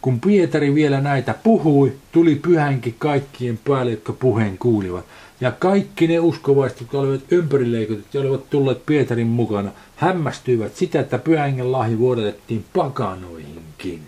Kun 0.00 0.20
Pietari 0.20 0.74
vielä 0.74 1.00
näitä 1.00 1.34
puhui, 1.42 1.92
tuli 2.12 2.34
pyhänkin 2.34 2.94
kaikkien 2.98 3.58
päälle, 3.68 3.90
jotka 3.90 4.12
puheen 4.12 4.58
kuulivat. 4.58 5.04
Ja 5.40 5.52
kaikki 5.52 6.06
ne 6.06 6.20
uskovaiset, 6.20 6.80
jotka 6.80 6.98
olivat 6.98 7.20
ympärileikotut 7.30 8.14
ja 8.14 8.20
olivat 8.20 8.50
tulleet 8.50 8.86
Pietarin 8.86 9.26
mukana, 9.26 9.70
hämmästyivät 9.96 10.76
sitä, 10.76 11.00
että 11.00 11.18
pyhängen 11.18 11.72
lahji 11.72 11.98
vuodatettiin 11.98 12.64
pakanoihinkin 12.72 14.02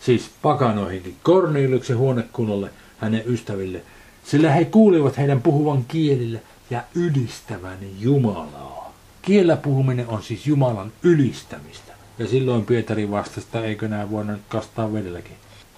siis 0.00 0.30
pakanoihin, 0.42 1.16
Korneliuksen 1.22 1.98
huonekunnalle, 1.98 2.70
hänen 2.98 3.22
ystäville, 3.26 3.82
sillä 4.24 4.52
he 4.52 4.64
kuulivat 4.64 5.18
heidän 5.18 5.42
puhuvan 5.42 5.84
kielillä 5.88 6.38
ja 6.70 6.82
ylistävän 6.94 7.78
Jumalaa. 7.98 8.94
Kiellä 9.22 9.56
puhuminen 9.56 10.08
on 10.08 10.22
siis 10.22 10.46
Jumalan 10.46 10.92
ylistämistä. 11.02 11.92
Ja 12.18 12.26
silloin 12.26 12.66
Pietari 12.66 13.10
vastasi, 13.10 13.40
että 13.40 13.60
eikö 13.60 13.88
nämä 13.88 14.10
voida 14.10 14.32
kastaa 14.48 14.92
vedelläkin. 14.92 15.36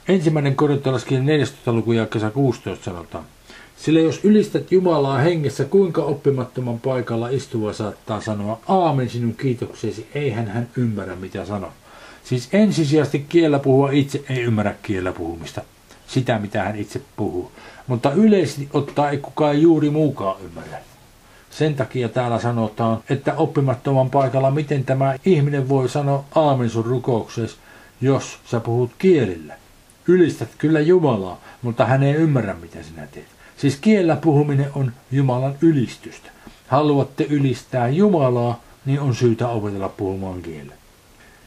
Ensimmäinen 0.08 0.56
korintolaskirja 0.56 1.22
14. 1.22 1.72
luku 1.72 1.92
ja 1.92 2.06
kesä 2.06 2.30
16 2.30 2.84
sanotaan. 2.84 3.24
Sillä 3.82 4.00
jos 4.00 4.20
ylistät 4.24 4.72
Jumalaa 4.72 5.18
hengessä, 5.18 5.64
kuinka 5.64 6.02
oppimattoman 6.02 6.80
paikalla 6.80 7.28
istuva 7.28 7.72
saattaa 7.72 8.20
sanoa 8.20 8.60
aamen 8.68 9.10
sinun 9.10 9.34
kiitoksesi, 9.34 10.06
eihän 10.14 10.48
hän 10.48 10.68
ymmärrä 10.76 11.16
mitä 11.16 11.44
sanoo. 11.44 11.72
Siis 12.24 12.48
ensisijaisesti 12.52 13.26
kiellä 13.28 13.58
puhua 13.58 13.90
itse 13.90 14.24
ei 14.28 14.40
ymmärrä 14.40 14.74
kiellä 14.82 15.12
puhumista. 15.12 15.62
Sitä, 16.06 16.38
mitä 16.38 16.62
hän 16.62 16.76
itse 16.76 17.00
puhuu. 17.16 17.52
Mutta 17.86 18.12
yleisesti 18.12 18.68
ottaa 18.72 19.10
ei 19.10 19.18
kukaan 19.18 19.62
juuri 19.62 19.90
muukaan 19.90 20.40
ymmärrä. 20.44 20.78
Sen 21.50 21.74
takia 21.74 22.08
täällä 22.08 22.40
sanotaan, 22.40 23.02
että 23.10 23.34
oppimattoman 23.34 24.10
paikalla, 24.10 24.50
miten 24.50 24.84
tämä 24.84 25.14
ihminen 25.24 25.68
voi 25.68 25.88
sanoa 25.88 26.24
aamen 26.34 26.70
sun 26.70 26.84
rukouksessa, 26.84 27.56
jos 28.00 28.38
sä 28.50 28.60
puhut 28.60 28.90
kielillä. 28.98 29.54
Ylistät 30.06 30.48
kyllä 30.58 30.80
Jumalaa, 30.80 31.40
mutta 31.62 31.84
hän 31.84 32.02
ei 32.02 32.14
ymmärrä, 32.14 32.54
mitä 32.54 32.82
sinä 32.82 33.06
teet. 33.06 33.41
Siis 33.62 33.76
kiellä 33.76 34.16
puhuminen 34.16 34.70
on 34.74 34.92
Jumalan 35.12 35.54
ylistystä. 35.60 36.30
Haluatte 36.68 37.26
ylistää 37.30 37.88
Jumalaa, 37.88 38.62
niin 38.84 39.00
on 39.00 39.14
syytä 39.14 39.48
opetella 39.48 39.88
puhumaan 39.88 40.42
kielellä. 40.42 40.74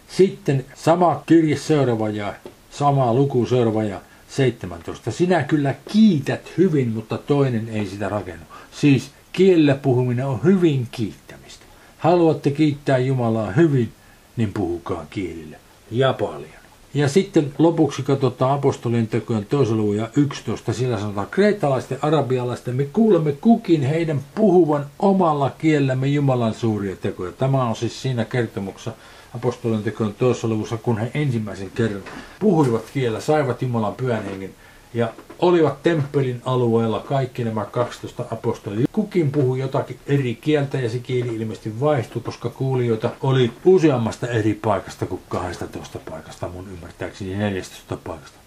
Sitten 0.07 0.65
sama 0.75 1.23
kirje 1.25 1.57
seuraava 1.57 2.09
ja 2.09 2.33
sama 2.69 3.13
luku 3.13 3.45
seuraava 3.45 3.83
ja 3.83 4.01
17. 4.29 5.11
Sinä 5.11 5.43
kyllä 5.43 5.75
kiität 5.91 6.51
hyvin, 6.57 6.89
mutta 6.89 7.17
toinen 7.17 7.69
ei 7.69 7.85
sitä 7.85 8.09
rakennu. 8.09 8.45
Siis 8.71 9.11
kielellä 9.33 9.75
puhuminen 9.75 10.25
on 10.25 10.43
hyvin 10.43 10.87
kiittämistä. 10.91 11.65
Haluatte 11.97 12.51
kiittää 12.51 12.97
Jumalaa 12.97 13.51
hyvin, 13.51 13.91
niin 14.37 14.53
puhukaa 14.53 15.05
kielillä 15.09 15.57
ja 15.91 16.13
paljon. 16.13 16.64
Ja 16.95 17.09
sitten 17.09 17.53
lopuksi 17.57 18.03
katsotaan 18.03 18.51
apostolien 18.51 19.07
tekojen 19.07 19.45
toisen 19.45 19.77
luvun 19.77 19.97
ja 19.97 20.09
11. 20.15 20.73
Sillä 20.73 20.99
sanotaan 20.99 21.27
kreetalaisten, 21.31 21.97
arabialaisten, 22.01 22.75
me 22.75 22.83
kuulemme 22.93 23.31
kukin 23.31 23.81
heidän 23.81 24.21
puhuvan 24.35 24.85
omalla 24.99 25.49
kielellämme 25.49 26.07
Jumalan 26.07 26.53
suuria 26.53 26.95
tekoja. 26.95 27.31
Tämä 27.31 27.63
on 27.63 27.75
siis 27.75 28.01
siinä 28.01 28.25
kertomuksessa 28.25 28.91
apostolien 29.35 29.83
tekojen 29.83 30.13
toisessa 30.13 30.47
luvussa, 30.47 30.77
kun 30.77 30.97
he 30.97 31.11
ensimmäisen 31.13 31.71
kerran 31.75 32.03
puhuivat 32.39 32.83
kielellä, 32.93 33.19
saivat 33.19 33.61
Jumalan 33.61 33.95
pyhän 33.95 34.23
hengen 34.23 34.53
ja 34.93 35.13
olivat 35.39 35.83
temppelin 35.83 36.41
alueella 36.45 36.99
kaikki 36.99 37.43
nämä 37.43 37.65
12 37.65 38.25
apostolia. 38.31 38.85
Kukin 38.91 39.31
puhui 39.31 39.59
jotakin 39.59 39.99
eri 40.07 40.35
kieltä 40.35 40.77
ja 40.77 40.89
se 40.89 40.99
kieli 40.99 41.35
ilmeisesti 41.35 41.79
vaihtui, 41.79 42.21
koska 42.21 42.49
kuulijoita 42.49 43.09
oli 43.21 43.51
useammasta 43.65 44.27
eri 44.27 44.53
paikasta 44.53 45.05
kuin 45.05 45.21
12 45.29 45.99
paikasta, 46.09 46.47
mun 46.47 46.67
ymmärtääkseni 46.73 47.35
14 47.35 47.97
paikasta. 48.03 48.37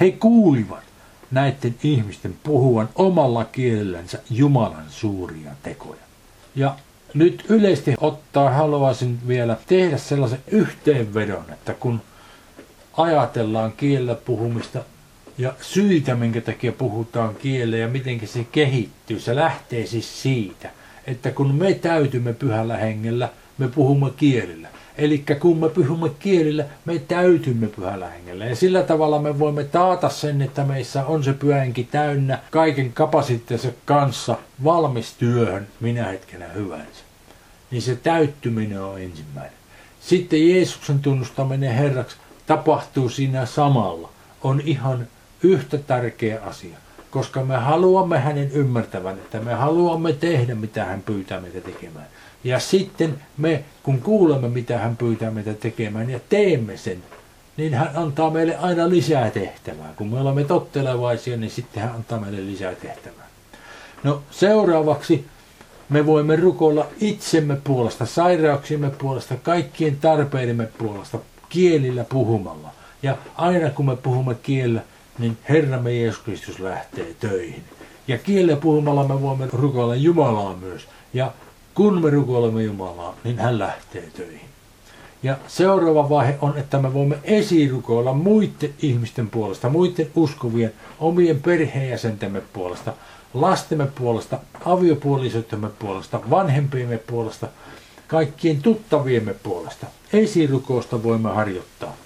He 0.00 0.10
kuulivat 0.10 0.84
näiden 1.30 1.74
ihmisten 1.82 2.36
puhuvan 2.42 2.88
omalla 2.94 3.44
kielellänsä 3.44 4.18
Jumalan 4.30 4.86
suuria 4.88 5.50
tekoja. 5.62 6.02
Ja 6.54 6.76
nyt 7.14 7.44
yleisesti 7.48 7.94
ottaa 8.00 8.50
haluaisin 8.50 9.18
vielä 9.28 9.56
tehdä 9.66 9.98
sellaisen 9.98 10.42
yhteenvedon, 10.46 11.44
että 11.52 11.74
kun 11.74 12.00
ajatellaan 12.96 13.72
kielellä 13.72 14.14
puhumista 14.14 14.78
ja 15.38 15.52
syitä, 15.60 16.14
minkä 16.14 16.40
takia 16.40 16.72
puhutaan 16.72 17.34
kielellä 17.34 17.76
ja 17.76 17.88
miten 17.88 18.20
se 18.28 18.46
kehittyy, 18.52 19.20
se 19.20 19.36
lähtee 19.36 19.86
siis 19.86 20.22
siitä, 20.22 20.70
että 21.06 21.30
kun 21.30 21.54
me 21.54 21.74
täytymme 21.74 22.32
pyhällä 22.32 22.76
hengellä, 22.76 23.28
me 23.58 23.68
puhumme 23.68 24.10
kielillä. 24.16 24.68
Eli 24.98 25.24
kun 25.40 25.58
me 25.58 25.68
puhumme 25.68 26.10
kielillä, 26.18 26.64
me 26.84 26.98
täytymme 26.98 27.66
pyhällä 27.66 28.08
hengellä. 28.08 28.44
Ja 28.44 28.56
sillä 28.56 28.82
tavalla 28.82 29.18
me 29.18 29.38
voimme 29.38 29.64
taata 29.64 30.08
sen, 30.08 30.42
että 30.42 30.64
meissä 30.64 31.06
on 31.06 31.24
se 31.24 31.32
pyhänki 31.32 31.84
täynnä 31.84 32.38
kaiken 32.50 32.92
kapasiteettinsa 32.92 33.68
kanssa 33.84 34.36
valmis 34.64 35.14
työhön 35.18 35.66
minä 35.80 36.04
hetkenä 36.04 36.48
hyvänsä. 36.48 37.02
Niin 37.70 37.82
se 37.82 37.96
täyttyminen 37.96 38.82
on 38.82 39.00
ensimmäinen. 39.00 39.52
Sitten 40.00 40.48
Jeesuksen 40.48 40.98
tunnustaminen 40.98 41.74
Herraksi 41.74 42.16
tapahtuu 42.46 43.08
siinä 43.08 43.46
samalla. 43.46 44.08
On 44.42 44.60
ihan 44.64 45.06
yhtä 45.42 45.78
tärkeä 45.78 46.40
asia. 46.42 46.76
koska 47.10 47.44
me 47.44 47.56
haluamme 47.56 48.18
hänen 48.18 48.50
ymmärtävän, 48.50 49.14
että 49.14 49.40
me 49.40 49.54
haluamme 49.54 50.12
tehdä, 50.12 50.54
mitä 50.54 50.84
hän 50.84 51.02
pyytää 51.02 51.40
meitä 51.40 51.60
tekemään. 51.60 52.06
Ja 52.44 52.60
sitten 52.60 53.18
me, 53.36 53.64
kun 53.82 54.00
kuulemme, 54.00 54.48
mitä 54.48 54.78
hän 54.78 54.96
pyytää 54.96 55.30
meitä 55.30 55.54
tekemään 55.54 56.10
ja 56.10 56.20
teemme 56.28 56.76
sen, 56.76 57.02
niin 57.56 57.74
hän 57.74 57.90
antaa 57.94 58.30
meille 58.30 58.56
aina 58.56 58.88
lisää 58.88 59.30
tehtävää. 59.30 59.92
Kun 59.96 60.08
me 60.08 60.20
olemme 60.20 60.44
tottelevaisia, 60.44 61.36
niin 61.36 61.50
sitten 61.50 61.82
hän 61.82 61.94
antaa 61.94 62.20
meille 62.20 62.46
lisää 62.46 62.74
tehtävää. 62.74 63.26
No 64.02 64.22
seuraavaksi 64.30 65.26
me 65.88 66.06
voimme 66.06 66.36
rukoilla 66.36 66.86
itsemme 67.00 67.56
puolesta, 67.64 68.06
sairauksiemme 68.06 68.90
puolesta, 68.90 69.36
kaikkien 69.36 69.96
tarpeidemme 69.96 70.68
puolesta, 70.78 71.18
kielillä 71.48 72.04
puhumalla. 72.04 72.70
Ja 73.02 73.16
aina 73.34 73.70
kun 73.70 73.86
me 73.86 73.96
puhumme 73.96 74.34
kielellä, 74.34 74.80
niin 75.18 75.38
Herramme 75.48 75.92
Jeesus 75.92 76.22
Kristus 76.22 76.60
lähtee 76.60 77.14
töihin. 77.20 77.64
Ja 78.08 78.18
kielellä 78.18 78.60
puhumalla 78.60 79.08
me 79.08 79.22
voimme 79.22 79.48
rukoilla 79.52 79.94
Jumalaa 79.94 80.56
myös. 80.56 80.88
Ja 81.14 81.32
kun 81.74 82.02
me 82.02 82.10
rukoilemme 82.10 82.62
Jumalaa, 82.62 83.16
niin 83.24 83.38
hän 83.38 83.58
lähtee 83.58 84.08
töihin. 84.16 84.48
Ja 85.22 85.36
seuraava 85.46 86.08
vaihe 86.08 86.38
on, 86.40 86.58
että 86.58 86.78
me 86.78 86.94
voimme 86.94 87.18
esirukoilla 87.24 88.12
muiden 88.12 88.74
ihmisten 88.82 89.30
puolesta, 89.30 89.70
muiden 89.70 90.10
uskovien, 90.14 90.72
omien 91.00 91.42
perheenjäsentemme 91.42 92.42
puolesta, 92.52 92.92
lastemme 93.34 93.86
puolesta, 93.86 94.38
aviopuolisoittemme 94.64 95.68
puolesta, 95.78 96.20
vanhempiemme 96.30 96.98
puolesta, 96.98 97.48
kaikkien 98.06 98.62
tuttaviemme 98.62 99.34
puolesta. 99.42 99.86
Esirukousta 100.12 101.02
voimme 101.02 101.30
harjoittaa 101.30 101.96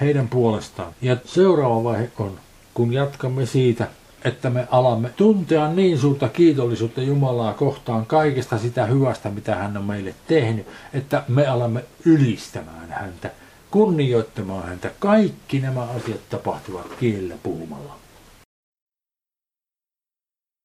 heidän 0.00 0.28
puolestaan. 0.28 0.92
Ja 1.02 1.16
seuraava 1.24 1.84
vaihe 1.84 2.10
on, 2.18 2.38
kun 2.76 2.92
jatkamme 2.92 3.46
siitä, 3.46 3.88
että 4.24 4.50
me 4.50 4.68
alamme 4.70 5.10
tuntea 5.16 5.72
niin 5.72 5.98
suurta 5.98 6.28
kiitollisuutta 6.28 7.02
Jumalaa 7.02 7.54
kohtaan 7.54 8.06
kaikesta 8.06 8.58
sitä 8.58 8.86
hyvästä, 8.86 9.30
mitä 9.30 9.54
hän 9.54 9.76
on 9.76 9.84
meille 9.84 10.14
tehnyt, 10.28 10.66
että 10.92 11.22
me 11.28 11.46
alamme 11.46 11.84
ylistämään 12.04 12.90
häntä, 12.90 13.30
kunnioittamaan 13.70 14.68
häntä. 14.68 14.90
Kaikki 14.98 15.60
nämä 15.60 15.82
asiat 15.82 16.20
tapahtuvat 16.30 16.86
kielellä 17.00 17.34
puhumalla. 17.42 17.96